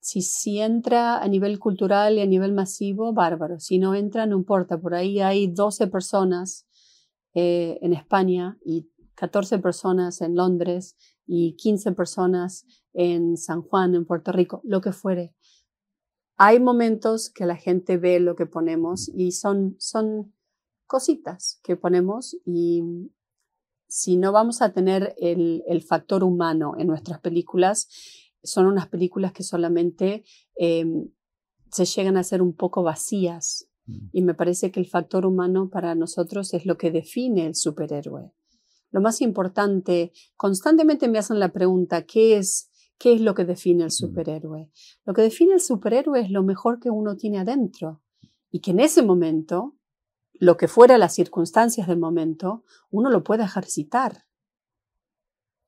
[0.02, 3.60] Si, si entra a nivel cultural y a nivel masivo, bárbaro.
[3.60, 4.80] Si no entra, no importa.
[4.80, 6.68] Por ahí hay 12 personas
[7.34, 14.06] eh, en España y 14 personas en Londres y 15 personas en San Juan, en
[14.06, 15.36] Puerto Rico, lo que fuere.
[16.36, 20.34] Hay momentos que la gente ve lo que ponemos y son, son
[20.88, 22.84] cositas que ponemos y
[23.88, 27.88] si no vamos a tener el, el factor humano en nuestras películas,
[28.44, 30.24] son unas películas que solamente
[30.56, 30.86] eh,
[31.72, 33.68] se llegan a ser un poco vacías.
[34.14, 38.32] Y me parece que el factor humano para nosotros es lo que define el superhéroe.
[38.92, 43.86] Lo más importante, constantemente me hacen la pregunta, ¿qué es, qué es lo que define
[43.86, 44.70] el superhéroe?
[45.06, 48.02] Lo que define el superhéroe es lo mejor que uno tiene adentro
[48.52, 49.78] y que en ese momento,
[50.34, 54.26] lo que fuera las circunstancias del momento, uno lo puede ejercitar.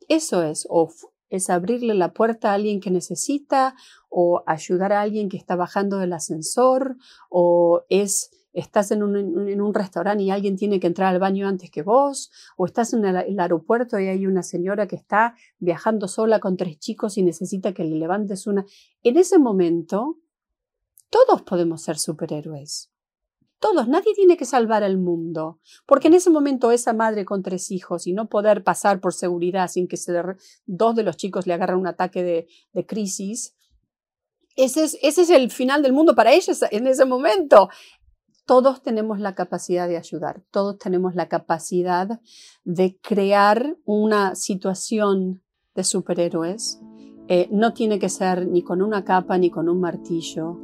[0.09, 0.91] Eso es, o
[1.29, 3.75] es abrirle la puerta a alguien que necesita,
[4.09, 6.97] o ayudar a alguien que está bajando del ascensor,
[7.29, 11.47] o es estás en un, en un, restaurante y alguien tiene que entrar al baño
[11.47, 16.07] antes que vos, o estás en el, aeropuerto y hay una señora que está viajando
[16.07, 18.65] sola con tres chicos y necesita que le levantes una.
[19.01, 20.19] En ese momento,
[21.09, 22.92] todos podemos ser superhéroes.
[23.63, 27.71] Todos, nadie tiene que salvar al mundo, porque en ese momento esa madre con tres
[27.71, 30.12] hijos y no poder pasar por seguridad sin que se
[30.65, 33.56] dos de los chicos le agarren un ataque de, de crisis,
[34.58, 37.69] ese es, ese es el final del mundo para ellos en ese momento
[38.46, 42.19] todos tenemos la capacidad de ayudar, todos tenemos la capacidad
[42.65, 45.42] de crear una situación
[45.73, 46.81] de superhéroes.
[47.29, 50.60] Eh, no tiene que ser ni con una capa, ni con un martillo,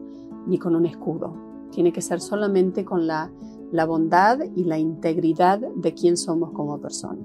[0.48, 1.49] ni con un escudo.
[1.80, 3.32] Tiene que ser solamente con la,
[3.72, 7.22] la bondad y la integridad de quién somos como persona.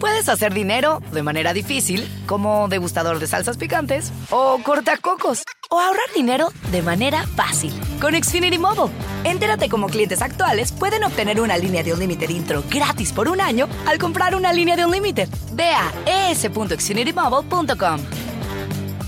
[0.00, 6.06] Puedes hacer dinero de manera difícil, como degustador de salsas picantes, o cortacocos, o ahorrar
[6.14, 8.90] dinero de manera fácil con Xfinity Mobile.
[9.24, 13.42] Entérate cómo clientes actuales pueden obtener una línea de un límite intro gratis por un
[13.42, 15.28] año al comprar una línea de un límite.
[15.52, 18.25] Ve a es.xfinitymobile.com.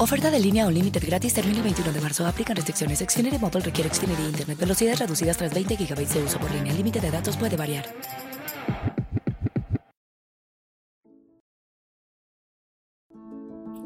[0.01, 2.25] Oferta de línea o límite gratis termina el 21 de marzo.
[2.25, 3.01] Aplican restricciones.
[3.01, 4.57] Xfinity Mobile requiere Xfinity Internet.
[4.57, 6.71] Velocidades reducidas tras 20 GB de uso por línea.
[6.71, 7.85] El límite de datos puede variar.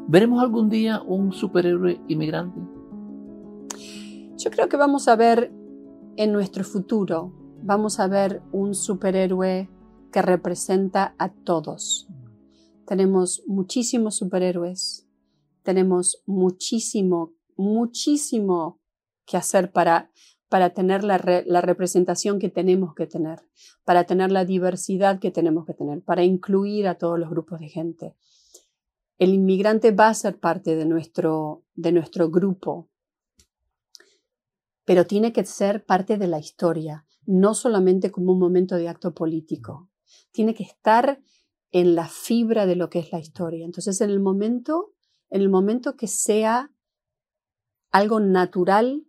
[0.07, 2.59] ¿Veremos algún día un superhéroe inmigrante?
[4.37, 5.51] Yo creo que vamos a ver
[6.15, 7.33] en nuestro futuro,
[7.63, 9.67] vamos a ver un superhéroe
[10.11, 12.07] que representa a todos.
[12.85, 15.02] Tenemos muchísimos superhéroes,
[15.63, 18.79] tenemos muchísimo, muchísimo
[19.25, 20.11] que hacer para,
[20.49, 23.41] para tener la, la representación que tenemos que tener,
[23.83, 27.69] para tener la diversidad que tenemos que tener, para incluir a todos los grupos de
[27.69, 28.15] gente.
[29.17, 32.89] El inmigrante va a ser parte de nuestro, de nuestro grupo,
[34.85, 39.13] pero tiene que ser parte de la historia, no solamente como un momento de acto
[39.13, 39.89] político.
[40.31, 41.21] Tiene que estar
[41.71, 43.65] en la fibra de lo que es la historia.
[43.65, 44.93] Entonces, en el momento,
[45.33, 46.71] en el momento que sea
[47.91, 49.03] algo natural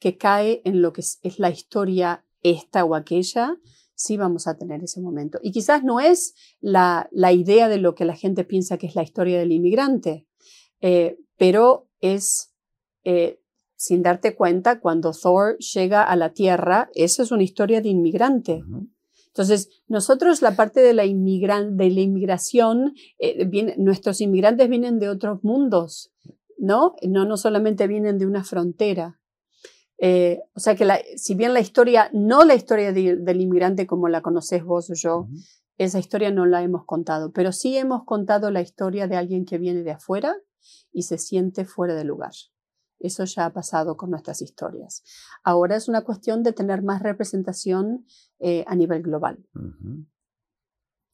[0.00, 3.56] que cae en lo que es, la historia esta o aquella,
[3.94, 5.38] sí vamos a tener ese momento.
[5.40, 9.04] Y quizás no es la, idea de lo que la gente piensa que es la
[9.04, 10.26] historia del inmigrante,
[10.80, 12.52] eh, pero es,
[13.04, 13.40] eh,
[13.76, 18.64] sin darte cuenta, cuando Thor llega a la Tierra, eso es una historia de inmigrante.
[19.38, 24.98] Entonces, nosotros la parte de la, inmigran- de la inmigración, eh, viene- nuestros inmigrantes vienen
[24.98, 26.10] de otros mundos,
[26.58, 26.96] ¿no?
[27.02, 29.20] No, no solamente vienen de una frontera.
[30.00, 33.86] Eh, o sea que la- si bien la historia, no la historia de- del inmigrante
[33.86, 35.28] como la conoces vos o yo,
[35.76, 39.58] esa historia no la hemos contado, pero sí hemos contado la historia de alguien que
[39.58, 40.34] viene de afuera
[40.92, 42.32] y se siente fuera de lugar.
[42.98, 45.04] Eso ya ha pasado con nuestras historias.
[45.44, 48.06] Ahora es una cuestión de tener más representación
[48.40, 49.44] eh, a nivel global.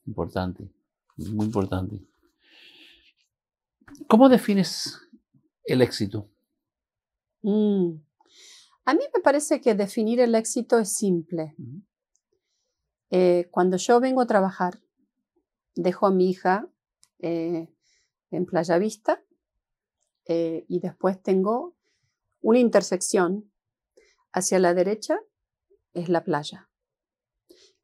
[0.06, 0.70] Importante,
[1.16, 2.00] muy importante.
[4.08, 4.98] ¿Cómo defines
[5.64, 6.30] el éxito?
[7.42, 8.00] Mm.
[8.86, 11.54] A mí me parece que definir el éxito es simple.
[13.10, 14.80] Eh, cuando yo vengo a trabajar,
[15.74, 16.68] dejo a mi hija
[17.18, 17.68] eh,
[18.30, 19.22] en Playa Vista
[20.26, 21.76] eh, y después tengo
[22.40, 23.50] una intersección.
[24.32, 25.20] Hacia la derecha
[25.92, 26.68] es la playa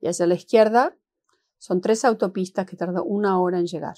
[0.01, 0.97] y hacia la izquierda
[1.59, 3.97] son tres autopistas que tardo una hora en llegar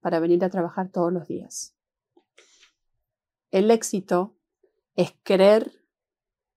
[0.00, 1.74] para venir a trabajar todos los días.
[3.50, 4.36] El éxito
[4.94, 5.84] es querer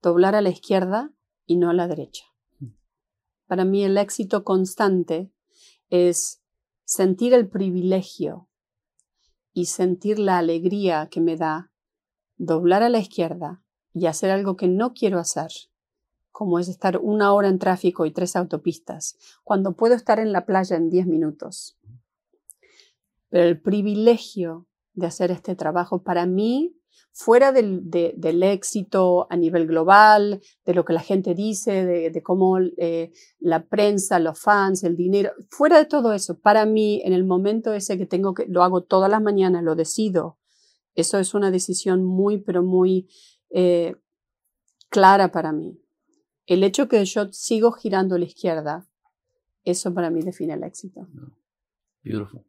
[0.02, 1.14] doblar a la izquierda
[1.46, 2.26] y no a la derecha.
[3.48, 5.32] Para mí el éxito constante
[5.90, 6.42] es
[6.86, 8.49] sentir el privilegio
[9.60, 11.70] y sentir la alegría que me da
[12.38, 13.62] doblar a la izquierda
[13.93, 15.51] y hacer algo que no quiero hacer,
[16.32, 20.45] como es estar una hora en tráfico y tres autopistas, cuando puedo estar en la
[20.45, 21.78] playa en diez minutos.
[23.28, 26.79] Pero el privilegio de hacer este trabajo para mí
[27.12, 32.10] fuera del, de- del éxito a nivel global, de lo que la gente dice, de,
[32.12, 37.01] de cómo eh, la prensa, los fans, el dinero, fuera de todo eso, para mí,
[37.03, 40.38] en el momento ese que tengo que, lo hago todas las mañanas, lo decido,
[40.95, 43.10] eso es una decisión muy, pero muy
[43.49, 43.95] eh,
[44.89, 45.80] clara para mí.
[46.45, 48.88] El hecho que yo sigo girando a la izquierda,
[49.64, 51.07] eso para mí define el éxito.
[52.03, 52.43] Beautiful.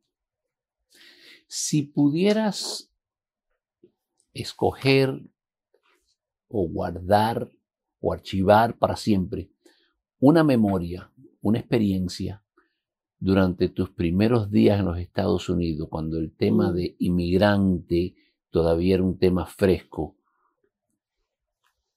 [1.47, 2.90] Si pudieras
[4.33, 5.23] escoger
[6.49, 7.51] o guardar
[8.01, 9.51] o archivar para siempre
[10.19, 11.11] una memoria,
[11.41, 12.43] una experiencia
[13.19, 16.75] durante tus primeros días en los Estados Unidos, cuando el tema Mm.
[16.75, 18.15] de inmigrante
[18.51, 20.17] todavía era un tema fresco,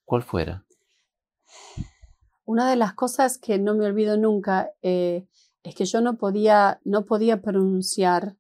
[0.06, 0.66] ¿cuál fuera?
[2.46, 5.28] Una de las cosas que no me olvido nunca eh,
[5.64, 8.36] es que yo no podía, no podía pronunciar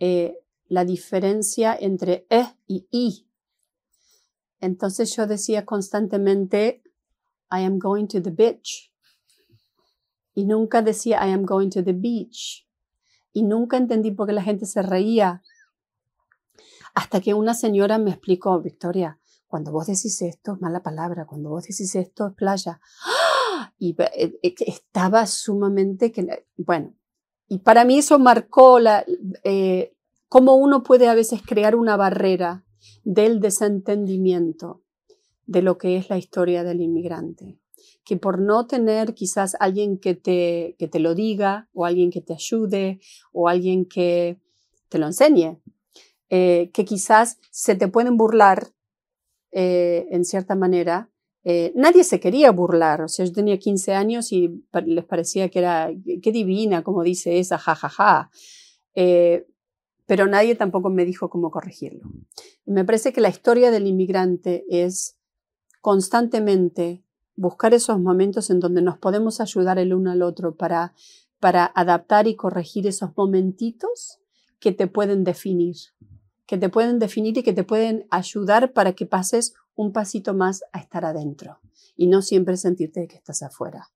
[0.00, 0.41] eh,
[0.72, 3.28] la diferencia entre e y i.
[4.58, 6.82] Entonces yo decía constantemente,
[7.50, 8.90] I am going to the beach.
[10.32, 12.66] Y nunca decía, I am going to the beach.
[13.34, 15.42] Y nunca entendí por qué la gente se reía.
[16.94, 21.50] Hasta que una señora me explicó, Victoria, cuando vos decís esto es mala palabra, cuando
[21.50, 22.80] vos decís esto es playa.
[23.78, 26.94] Y eh, eh, estaba sumamente, que, bueno,
[27.46, 29.04] y para mí eso marcó la,
[29.44, 29.91] eh,
[30.32, 32.64] cómo uno puede a veces crear una barrera
[33.04, 34.80] del desentendimiento
[35.44, 37.58] de lo que es la historia del inmigrante.
[38.02, 42.22] que por no tener quizás alguien que te, que te lo diga o alguien que
[42.22, 42.98] te ayude
[43.32, 44.40] o alguien que
[44.88, 45.60] te lo enseñe,
[46.30, 48.68] eh, que quizás se te pueden burlar
[49.50, 51.10] eh, en cierta manera.
[51.44, 55.58] Eh, nadie se quería burlar, o sea, yo tenía 15 años y les parecía que
[55.58, 55.90] era,
[56.22, 57.90] qué divina, como dice esa, jajaja.
[57.94, 58.30] Ja,
[58.96, 59.51] ja.
[60.12, 62.02] Pero nadie tampoco me dijo cómo corregirlo.
[62.66, 65.16] me parece que la historia del inmigrante es
[65.80, 67.02] constantemente
[67.34, 70.92] buscar esos momentos en donde nos podemos ayudar el uno al otro para,
[71.40, 74.18] para adaptar y corregir esos momentitos
[74.60, 75.76] que te pueden definir
[76.44, 80.62] que te pueden definir y que te pueden ayudar para que pases un pasito más
[80.72, 81.60] a estar adentro
[81.96, 83.90] y no siempre sentirte que estás afuera.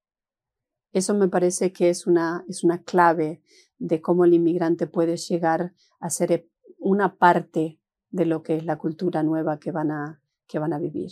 [0.94, 3.42] Eso me parece que es una, es una clave
[3.78, 7.78] de cómo el inmigrante puede llegar a ser una parte
[8.10, 11.10] de lo que es la cultura nueva que van a, que van a vivir.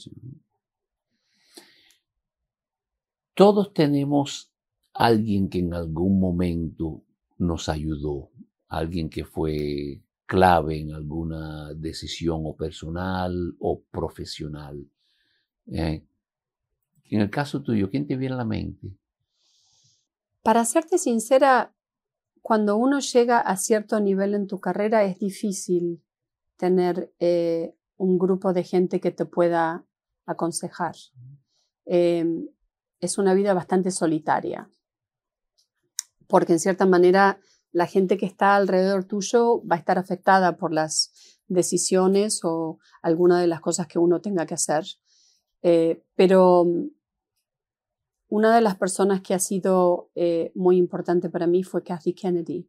[3.34, 4.52] Todos tenemos
[4.92, 7.02] alguien que en algún momento
[7.38, 8.30] nos ayudó,
[8.68, 14.86] alguien que fue clave en alguna decisión o personal o profesional.
[15.66, 16.04] Eh,
[17.10, 18.96] en el caso tuyo, ¿quién te viene a la mente?
[20.42, 21.74] Para serte sincera,
[22.44, 26.04] cuando uno llega a cierto nivel en tu carrera es difícil
[26.58, 29.86] tener eh, un grupo de gente que te pueda
[30.26, 30.94] aconsejar.
[31.86, 32.46] Em,
[33.00, 34.68] es una vida bastante solitaria,
[36.28, 37.40] porque en cierta manera
[37.72, 43.40] la gente que está alrededor tuyo va a estar afectada por las decisiones o alguna
[43.40, 44.84] de las cosas que uno tenga que hacer.
[45.62, 46.66] Eh, pero
[48.34, 52.68] una de las personas que ha sido eh, muy importante para mí fue Kathy Kennedy,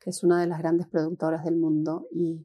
[0.00, 2.08] que es una de las grandes productoras del mundo.
[2.10, 2.44] Y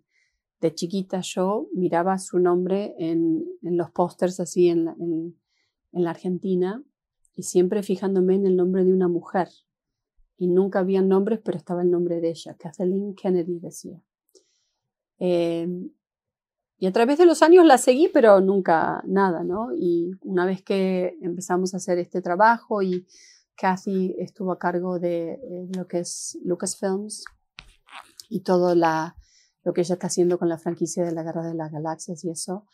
[0.61, 4.85] de chiquita yo miraba su nombre en, los pósters así en
[5.91, 6.83] la Argentina
[7.33, 9.49] y siempre fijándome en el nombre de una mujer
[10.37, 13.99] y nunca había nombres, pero estaba el nombre de ella, Kathleen Kennedy decía.
[15.17, 15.89] Em,
[16.77, 19.73] y a través de los años la seguí, pero nunca nada, ¿no?
[19.73, 23.07] Y una vez que empezamos a hacer este trabajo y
[23.55, 27.23] Kathy estuvo a cargo de eh, lo que es Lucasfilms
[28.29, 29.15] y todo la,
[29.63, 32.29] lo que ella está haciendo con la franquicia de la Guerra de las Galaxias y
[32.29, 32.65] eso.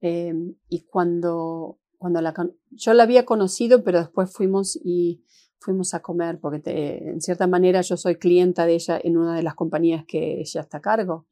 [0.00, 2.32] Em, y cuando, cuando la,
[2.70, 5.24] yo la había conocido, pero después fuimos y
[5.58, 6.62] fuimos a comer, porque
[7.02, 10.60] en cierta manera yo soy clienta de ella en una de las compañías que ella
[10.60, 11.26] está a cargo.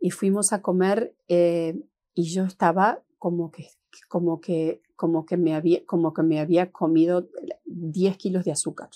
[0.00, 1.78] Y fuimos a comer eh,
[2.14, 3.68] y yo estaba como que,
[4.08, 7.28] como, que, como, que me había, como que me había comido
[7.66, 8.88] 10 kilos de azúcar.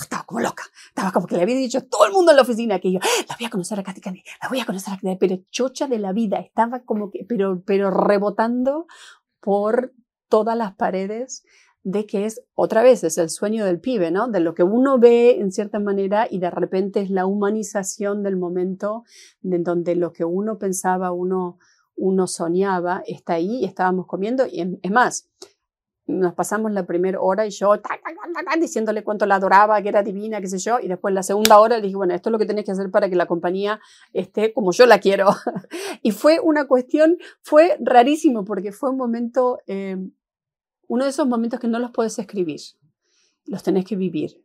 [0.00, 2.42] Estaba como loca, estaba como que le había dicho a todo el mundo en la
[2.42, 4.00] oficina que yo la voy a conocer a Katy
[4.40, 7.62] la voy a conocer a Katy, pero chocha de la vida, estaba como que, pero,
[7.64, 8.86] pero rebotando
[9.40, 9.92] por
[10.28, 11.44] todas las paredes
[11.84, 14.28] de que es, otra vez, es el sueño del pibe, ¿no?
[14.28, 18.36] De lo que uno ve en cierta manera y de repente es la humanización del
[18.36, 19.04] momento
[19.40, 21.58] de donde lo que uno pensaba, uno,
[21.96, 24.46] uno soñaba, está ahí y estábamos comiendo.
[24.46, 25.28] Y es más,
[26.06, 27.74] nos pasamos la primera hora y yo
[28.60, 31.76] diciéndole cuánto la adoraba, que era divina, qué sé yo, y después la segunda hora
[31.76, 33.80] le dije, bueno, esto es lo que tenés que hacer para que la compañía
[34.12, 35.26] esté como yo la quiero.
[36.02, 39.58] y fue una cuestión, fue rarísimo porque fue un momento...
[39.66, 39.96] Eh,
[40.92, 42.60] uno de esos momentos que no los puedes escribir,
[43.46, 44.44] los tenés que vivir.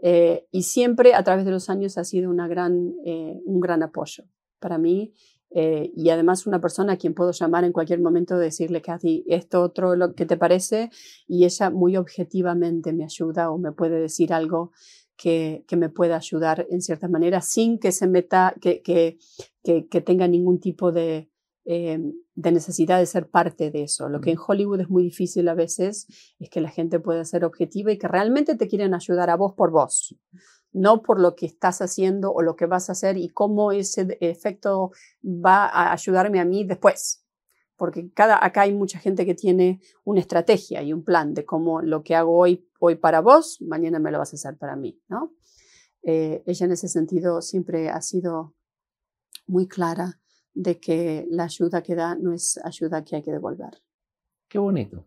[0.00, 3.82] Eh, y siempre a través de los años ha sido una gran, eh, un gran
[3.82, 4.22] apoyo
[4.60, 5.12] para mí
[5.50, 9.62] eh, y además una persona a quien puedo llamar en cualquier momento decirle, Kathy, esto
[9.62, 10.90] otro lo que te parece
[11.26, 14.70] y ella muy objetivamente me ayuda o me puede decir algo
[15.16, 19.18] que, que me pueda ayudar en cierta manera sin que se meta, que, que,
[19.64, 21.29] que tenga ningún tipo de,
[21.66, 24.08] Em, de necesidad de ser parte de eso.
[24.08, 26.06] Lo que en Hollywood es muy difícil a veces
[26.38, 29.52] es que la gente pueda ser objetiva y que realmente te quieren ayudar a vos
[29.54, 30.16] por vos,
[30.72, 34.16] no por lo que estás haciendo o lo que vas a hacer y cómo ese
[34.20, 34.92] efecto
[35.22, 37.26] va a ayudarme a mí después.
[37.76, 41.82] Porque cada, acá hay mucha gente que tiene una estrategia y un plan de cómo
[41.82, 44.98] lo que hago hoy, hoy para vos, mañana me lo vas a hacer para mí.
[45.08, 45.34] ¿no?
[46.02, 48.54] Eh, ella en ese sentido siempre ha sido
[49.46, 50.20] muy clara
[50.54, 53.82] de que la ayuda que da no es ayuda que hay que devolver.
[54.48, 55.06] Qué bonito.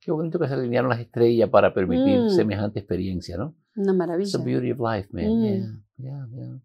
[0.00, 2.30] Qué bonito que se alinearon las estrellas para permitir mm.
[2.30, 3.54] semejante experiencia, ¿no?
[3.76, 4.28] Una maravilla.
[4.28, 5.82] It's the beauty of life, man.
[5.96, 6.62] Mm.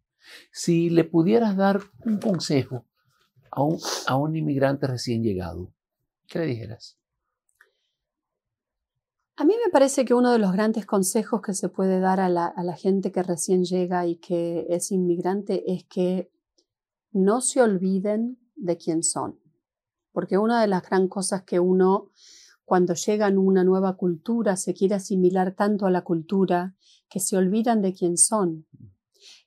[0.52, 2.86] Si le pudieras dar un consejo
[3.52, 3.78] a un,
[4.08, 5.74] a un inmigrante recién llegado,
[6.28, 6.98] ¿qué le dijeras?
[9.38, 12.30] A mí me parece que uno de los grandes consejos que se puede dar a
[12.30, 16.32] la, a la gente que recién llega y que es inmigrante es que
[17.16, 19.40] no se olviden de quién son,
[20.12, 22.12] porque una de las gran cosas que uno
[22.66, 26.76] cuando llegan a una nueva cultura se quiere asimilar tanto a la cultura
[27.08, 28.68] que se olvidan de quién son.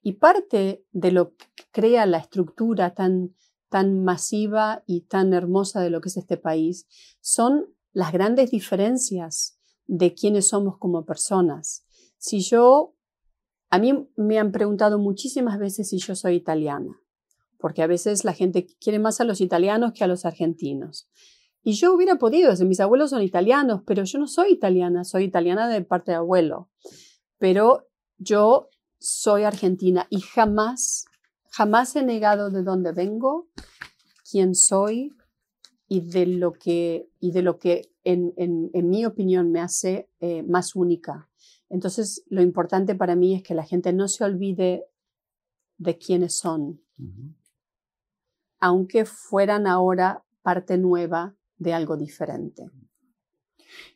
[0.01, 3.35] Y parte de lo que crea la estructura tan,
[3.69, 6.87] tan masiva y tan hermosa de lo que es este país
[7.21, 11.85] son las grandes diferencias de quiénes somos como personas.
[12.17, 12.95] Si yo,
[13.69, 16.99] a mí me han preguntado muchísimas veces si yo soy italiana,
[17.59, 21.09] porque a veces la gente quiere más a los italianos que a los argentinos.
[21.63, 25.69] Y yo hubiera podido, mis abuelos son italianos, pero yo no soy italiana, soy italiana
[25.69, 26.71] de parte de abuelo.
[27.39, 31.05] Pero yo soy argentina y jamás,
[31.51, 33.49] jamás he negado de dónde vengo,
[34.31, 35.15] quién soy
[35.89, 40.75] y de lo que, y de lo que en, mi opinión me hace eh, más
[40.75, 41.29] única.
[41.69, 44.87] Entonces, lo importante para mí es que la gente no se olvide
[45.77, 46.81] de quiénes son,
[48.61, 52.71] aunque fueran ahora parte nueva de algo diferente.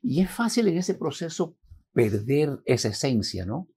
[0.02, 1.56] Y es fácil en ese proceso
[1.92, 3.68] perder esa esencia, ¿no?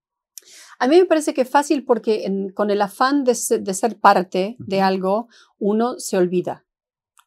[0.80, 4.82] A mí me parece que es fácil porque con el afán de ser, parte de
[4.82, 5.28] algo,
[5.58, 6.66] uno se olvida,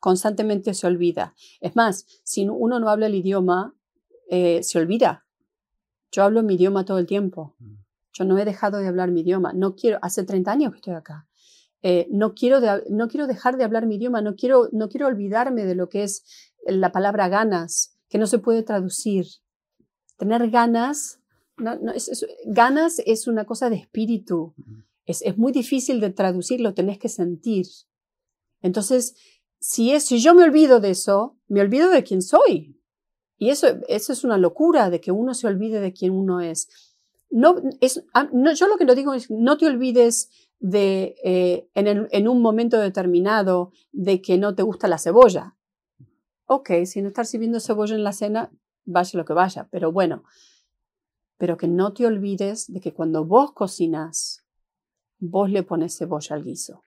[0.01, 1.35] constantemente se olvida.
[1.61, 3.75] Es más, si uno no habla el idioma,
[4.31, 5.27] eh, se olvida.
[6.13, 7.57] Yo hablo mi idioma todo el tiempo.
[8.13, 9.53] Yo no he dejado de hablar mi idioma.
[9.53, 11.28] No quiero, hace 30 años que estoy acá.
[11.83, 12.61] Eh, no, quiero
[12.91, 16.03] no quiero dejar de hablar mi idioma, no quiero, no quiero olvidarme de lo que
[16.03, 16.25] es
[16.67, 19.27] la palabra ganas, que no se puede traducir.
[20.17, 21.21] Tener ganas,
[21.57, 21.79] no,
[22.47, 24.55] ganas es una cosa de espíritu.
[25.07, 27.67] Es, muy difícil de traducirlo, tenés que sentir.
[28.61, 29.15] Entonces,
[29.61, 32.79] si, es, si yo me olvido de eso, me olvido de quién soy.
[33.39, 36.69] Y eso, eso es una locura, de que uno se olvide de quién uno es.
[37.31, 40.29] No, es ah, no, yo lo que lo digo es, no te olvides
[40.61, 45.59] de, eh, en, en, un momento determinado de que no te gusta la cebolla
[46.49, 48.51] ok, si no estás sirviendo cebolla en la cena,
[48.85, 50.25] vaya lo que vaya, pero bueno,
[51.37, 54.45] pero que no te olvides de que cuando vos cocinas,
[55.19, 56.83] vos le pones cebolla al guiso.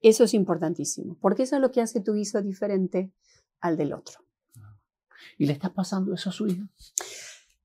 [0.00, 3.10] Eso es importantísimo, porque eso es lo que hace tu guiso diferente
[3.60, 4.20] al del otro.
[5.38, 6.68] ¿Y le está pasando eso a su hija?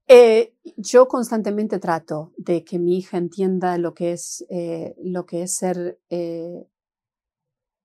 [0.09, 5.41] Eh, yo constantemente trato de que mi hija entienda lo que es, eh, lo que
[5.41, 6.65] es ser eh,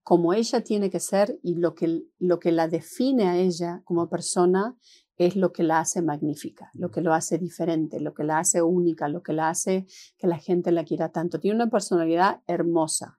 [0.05, 4.09] como ella tiene que ser y lo que, lo que la define a ella como
[4.09, 4.77] persona
[5.17, 8.63] es lo que la hace magnífica, lo que lo hace diferente, lo que la hace
[8.63, 11.41] única, lo que la hace que la gente la quiera tanto.
[11.41, 13.19] Tiene una personalidad hermosa,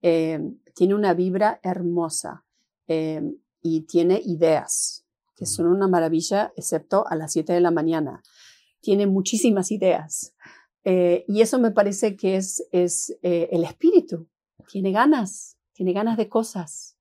[0.00, 2.44] tiene una vibra hermosa
[2.86, 5.01] y tiene ideas
[5.42, 8.22] que son una maravilla, excepto a las 7 de la mañana.
[8.80, 10.36] Tiene muchísimas ideas.
[10.84, 14.28] Eh, y eso me parece que es, es el espíritu.
[14.68, 16.96] Tiene ganas, tiene ganas de cosas.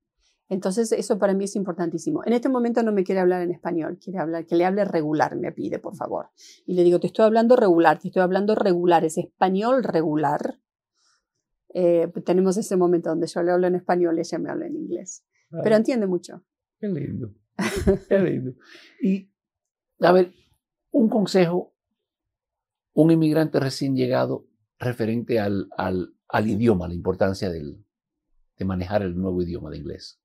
[0.50, 2.24] Entonces, eso para mí es importantísimo.
[2.26, 5.38] En este momento no me quiere hablar en español, quiere hablar, que le hable regular,
[5.38, 6.30] me pide, por favor.
[6.66, 10.60] Y le digo, te estoy hablando regular, te estoy hablando regular, es español regular.
[11.74, 14.76] Eh, tenemos ese momento donde yo le hablo en español y ella me habla en
[14.76, 15.24] inglés.
[15.64, 16.44] Pero entiende mucho.
[16.80, 17.34] Qué lindo.
[19.02, 19.32] Y,
[20.00, 20.34] a ver,
[20.92, 21.74] un consejo,
[22.94, 24.48] un inmigrante recién llegado
[24.80, 27.84] referente al, al, al idioma, la importancia del,
[28.58, 30.20] de manejar el nuevo idioma de inglés?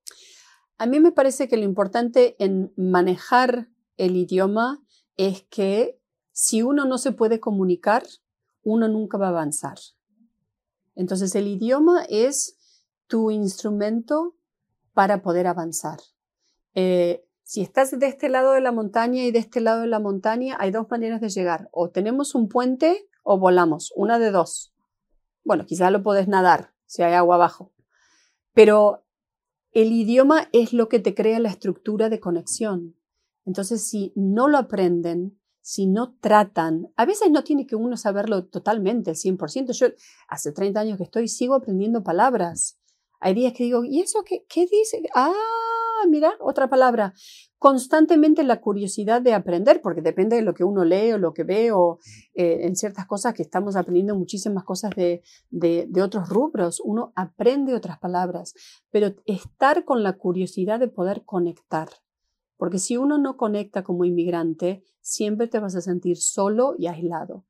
[0.78, 4.84] A mí me parece que lo importante en manejar el idioma
[5.16, 5.98] es que
[6.32, 8.04] si uno no se puede comunicar,
[8.62, 9.78] uno nunca va a avanzar.
[10.94, 12.58] Entonces el idioma es
[13.06, 14.36] tu instrumento
[14.92, 15.98] para poder avanzar.
[16.76, 19.98] Eh, si estás de este lado de la montaña y de este lado de la
[19.98, 21.68] montaña, hay dos maneras de llegar.
[21.72, 24.74] O tenemos un puente o volamos, una de dos.
[25.42, 27.72] Bueno, quizás lo puedes nadar si hay agua abajo.
[28.52, 29.06] Pero
[29.72, 32.94] el idioma es lo que te crea la estructura de conexión.
[33.46, 38.44] Entonces, si no lo aprenden, si no tratan, a veces no tiene que uno saberlo
[38.44, 39.72] totalmente, el 100%.
[39.72, 39.86] Yo
[40.28, 42.78] hace 30 años que estoy, sigo aprendiendo palabras.
[43.18, 45.02] Hay días que digo, ¿y eso qué dice?
[45.14, 45.32] Ah,
[46.08, 47.14] mira, otra palabra
[47.58, 51.44] constantemente la curiosidad de aprender, porque depende de lo que uno lee o lo que
[51.44, 51.98] ve o
[52.34, 57.74] eh, en ciertas cosas que estamos aprendiendo muchísimas cosas de, de, otros rubros, uno aprende
[57.74, 58.54] otras palabras,
[58.90, 61.88] pero estar con la curiosidad de poder conectar,
[62.56, 67.44] porque si uno no conecta como inmigrante, siempre te vas a sentir solo y aislado.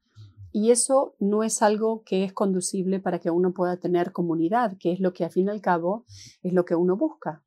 [0.53, 4.93] Y eso no es algo que es conducible para que uno pueda tener comunidad, que
[4.93, 6.07] es lo que al fin y al cabo
[6.43, 7.43] es lo que uno busca.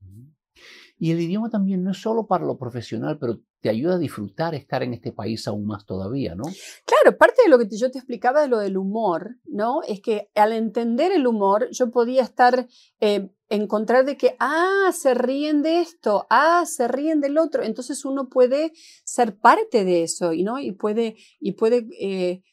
[0.99, 4.53] Y el idioma también no es solo para lo profesional, pero te ayuda a disfrutar
[4.53, 6.43] estar en este país aún más todavía, ¿no?
[6.85, 9.81] Claro, parte de lo que yo te explicaba de lo del humor, ¿no?
[9.87, 12.67] Es que al entender el humor, yo podía estar,
[12.99, 17.63] eh, encontrar de que, ah, se ríen de esto, ah, se ríen del otro.
[17.63, 18.73] Entonces uno puede
[19.05, 20.59] ser parte de eso, ¿no?
[20.59, 22.43] Y puede, y puede eh,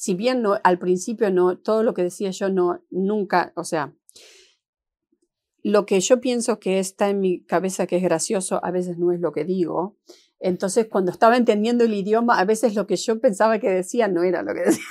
[0.00, 3.94] si bien no, al principio no, todo lo que decía yo no, nunca, o sea,
[5.62, 9.12] lo que yo pienso que está en mi cabeza que es gracioso, a veces no
[9.12, 9.96] es lo que digo.
[10.38, 14.22] Entonces, cuando estaba entendiendo el idioma, a veces lo que yo pensaba que decía no
[14.22, 14.84] era lo que decía.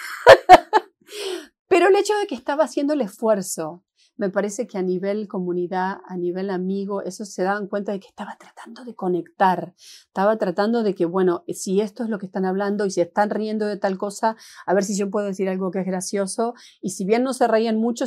[1.67, 3.83] Pero el hecho de que estaba haciendo el esfuerzo
[4.19, 8.09] me parece que a nivel comunidad, a nivel amigo, eso se daban cuenta de que
[8.09, 9.73] estaba tratando de conectar,
[10.07, 13.29] estaba tratando de que, bueno, si esto es lo que están hablando y si están
[13.29, 16.53] riendo de tal cosa, a ver si yo puedo decir algo que es gracioso.
[16.81, 18.03] Y si bien no se reían mucho,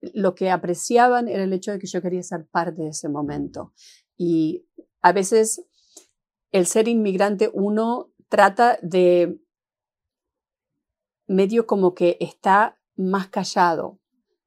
[0.00, 3.72] lo que apreciaban era el hecho de que yo quería ser parte de ese momento.
[4.16, 4.66] Y
[5.00, 5.64] a veces
[6.50, 9.40] el ser inmigrante, uno trata de
[11.28, 14.01] medio como que está más callado,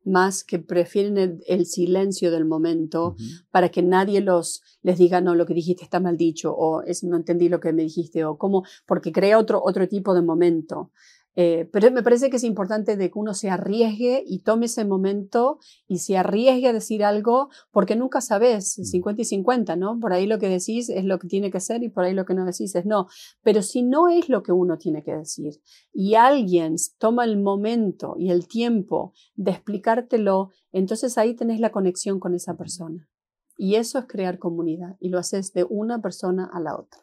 [0.06, 3.16] más que prefieren el, silencio del momento
[3.52, 7.04] para que nadie los les diga no lo que dijiste está mal dicho o es
[7.04, 10.92] no entendí lo que me dijiste o cómo porque crea otro otro tipo de momento
[11.36, 14.86] eh, pero me parece que es importante de que uno se arriesgue y tome ese
[14.86, 20.00] momento y se arriesgue a decir algo, porque nunca sabes, 50 y 50, ¿no?
[20.00, 22.26] Por ahí lo que decís es lo que tiene que ser y por ahí lo
[22.26, 23.08] que no decís es no.
[23.44, 25.62] Pero si no es lo que uno tiene que decir
[25.94, 32.20] y alguien toma el momento y el tiempo de explicártelo, entonces ahí tenés la conexión
[32.20, 33.10] con esa persona.
[33.58, 37.02] Y eso es crear comunidad y lo haces de una persona a la otra.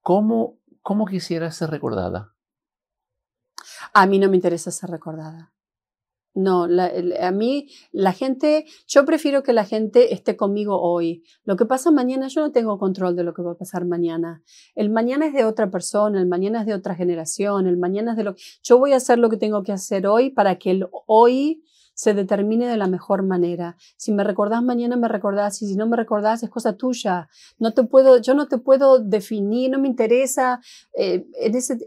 [0.00, 2.35] ¿Cómo, cómo quisieras ser recordada?
[3.92, 5.52] A mí no me interesa ser recordada.
[6.36, 6.68] No,
[7.20, 11.24] a mí la gente, yo prefiero que la gente esté conmigo hoy.
[11.44, 14.42] Lo que pasa mañana, yo no tengo control de lo que va a pasar mañana.
[14.74, 18.18] El mañana es de otra persona, el mañana es de otra generación, el mañana es
[18.18, 18.34] de lo...
[18.62, 21.64] Yo voy a hacer lo que tengo que hacer hoy para que el hoy
[21.96, 23.76] se determine de la mejor manera.
[23.96, 27.28] Si me recordás mañana, me recordás, y si no me recordás, es cosa tuya.
[27.58, 30.60] No te puedo, yo no te puedo definir, no me interesa
[30.92, 31.78] eh, ese,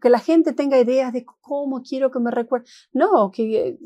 [0.00, 2.66] que la gente tenga ideas de cómo quiero que me recuerde.
[2.92, 3.78] No, que eh,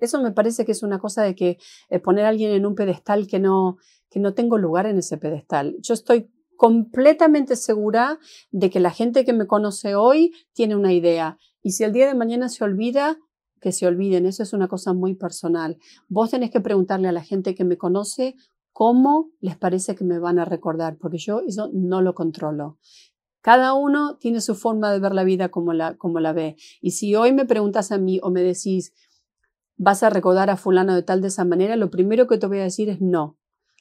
[0.00, 2.74] eso me parece que es una cosa de que eh, poner a alguien en un
[2.74, 3.78] pedestal que no,
[4.10, 5.76] que no tengo lugar en ese pedestal.
[5.80, 8.18] Yo estoy completamente segura
[8.50, 11.38] de que la gente que me conoce hoy tiene una idea.
[11.62, 13.18] Y si el día de mañana se olvida,
[13.60, 15.78] que se olviden, eso es una cosa muy personal.
[16.08, 18.36] Vos tenés que preguntarle a la gente que me conoce
[18.72, 22.78] cómo les parece que me van a recordar, porque yo eso no lo controlo.
[23.40, 26.56] Cada uno tiene su forma de ver la vida como la, como la ve.
[26.80, 28.92] Y si hoy me preguntas a mí o me decís,
[29.76, 32.58] vas a recordar a fulano de tal de esa manera, lo primero que te voy
[32.58, 33.36] a decir es no.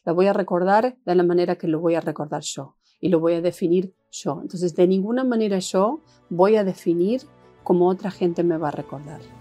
[0.06, 3.20] La voy a recordar de la manera que lo voy a recordar yo y lo
[3.20, 4.40] voy a definir yo.
[4.42, 7.22] Entonces, de ninguna manera yo voy a definir
[7.64, 9.37] cómo otra gente me va a recordar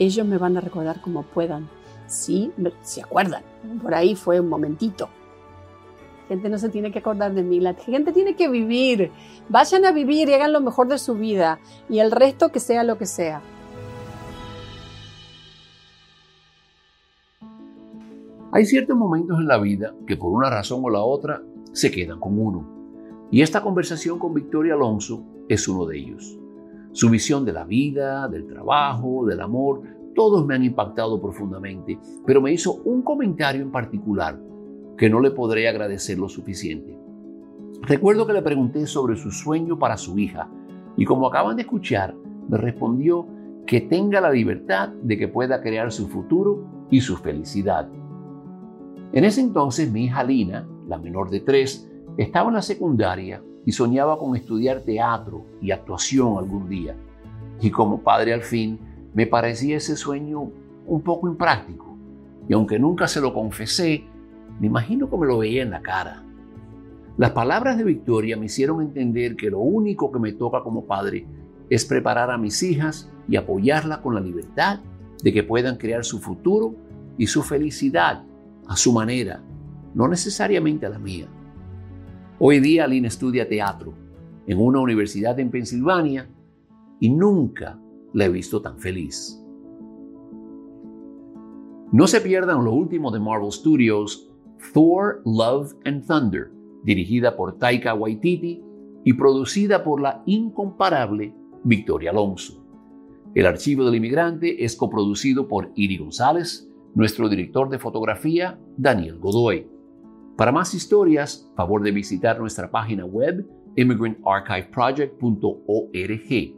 [0.00, 1.68] ellos me van a recordar como puedan.
[2.06, 2.50] Sí,
[2.82, 3.42] se acuerdan.
[3.82, 5.10] Por ahí fue un momentito.
[6.22, 7.60] La gente no se tiene que acordar de mí.
[7.60, 9.12] La gente tiene que vivir.
[9.48, 11.60] Vayan a vivir y hagan lo mejor de su vida.
[11.88, 13.42] Y el resto que sea lo que sea.
[18.52, 21.42] Hay ciertos momentos en la vida que por una razón o la otra
[21.72, 22.66] se quedan con uno.
[23.30, 26.38] Y esta conversación con Victoria Alonso es uno de ellos.
[26.92, 29.82] Su visión de la vida, del trabajo, del amor,
[30.14, 34.40] todos me han impactado profundamente, pero me hizo un comentario en particular
[34.98, 36.98] que no le podré agradecer lo suficiente.
[37.82, 40.50] Recuerdo que le pregunté sobre su sueño para su hija
[40.96, 42.14] y como acaban de escuchar,
[42.48, 43.26] me respondió
[43.66, 47.88] que tenga la libertad de que pueda crear su futuro y su felicidad.
[49.12, 53.72] En ese entonces mi hija Lina, la menor de tres, estaba en la secundaria y
[53.72, 56.96] soñaba con estudiar teatro y actuación algún día.
[57.60, 58.78] Y como padre al fin,
[59.14, 60.50] me parecía ese sueño
[60.86, 61.96] un poco impráctico.
[62.48, 64.04] Y aunque nunca se lo confesé,
[64.58, 66.24] me imagino que me lo veía en la cara.
[67.16, 71.26] Las palabras de Victoria me hicieron entender que lo único que me toca como padre
[71.68, 74.80] es preparar a mis hijas y apoyarlas con la libertad
[75.22, 76.74] de que puedan crear su futuro
[77.18, 78.24] y su felicidad
[78.66, 79.42] a su manera,
[79.94, 81.26] no necesariamente a la mía.
[82.42, 83.92] Hoy día Lynn estudia teatro
[84.46, 86.26] en una universidad en Pensilvania
[86.98, 87.78] y nunca
[88.14, 89.38] la he visto tan feliz.
[91.92, 94.30] No se pierdan lo último de Marvel Studios,
[94.72, 96.50] Thor, Love and Thunder,
[96.82, 98.64] dirigida por Taika Waititi
[99.04, 101.34] y producida por la incomparable
[101.64, 102.64] Victoria Alonso.
[103.34, 109.79] El archivo del inmigrante es coproducido por Iri González, nuestro director de fotografía, Daniel Godoy.
[110.40, 116.56] Para más historias, favor de visitar nuestra página web immigrantarchiveproject.org.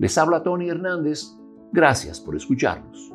[0.00, 1.38] Les habla Tony Hernández.
[1.70, 3.12] Gracias por escucharnos.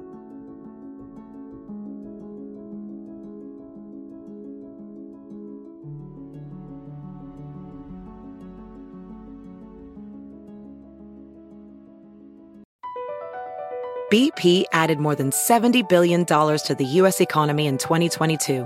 [14.10, 17.20] BP added more than $70 billion to the U.S.
[17.20, 18.66] economy in 2022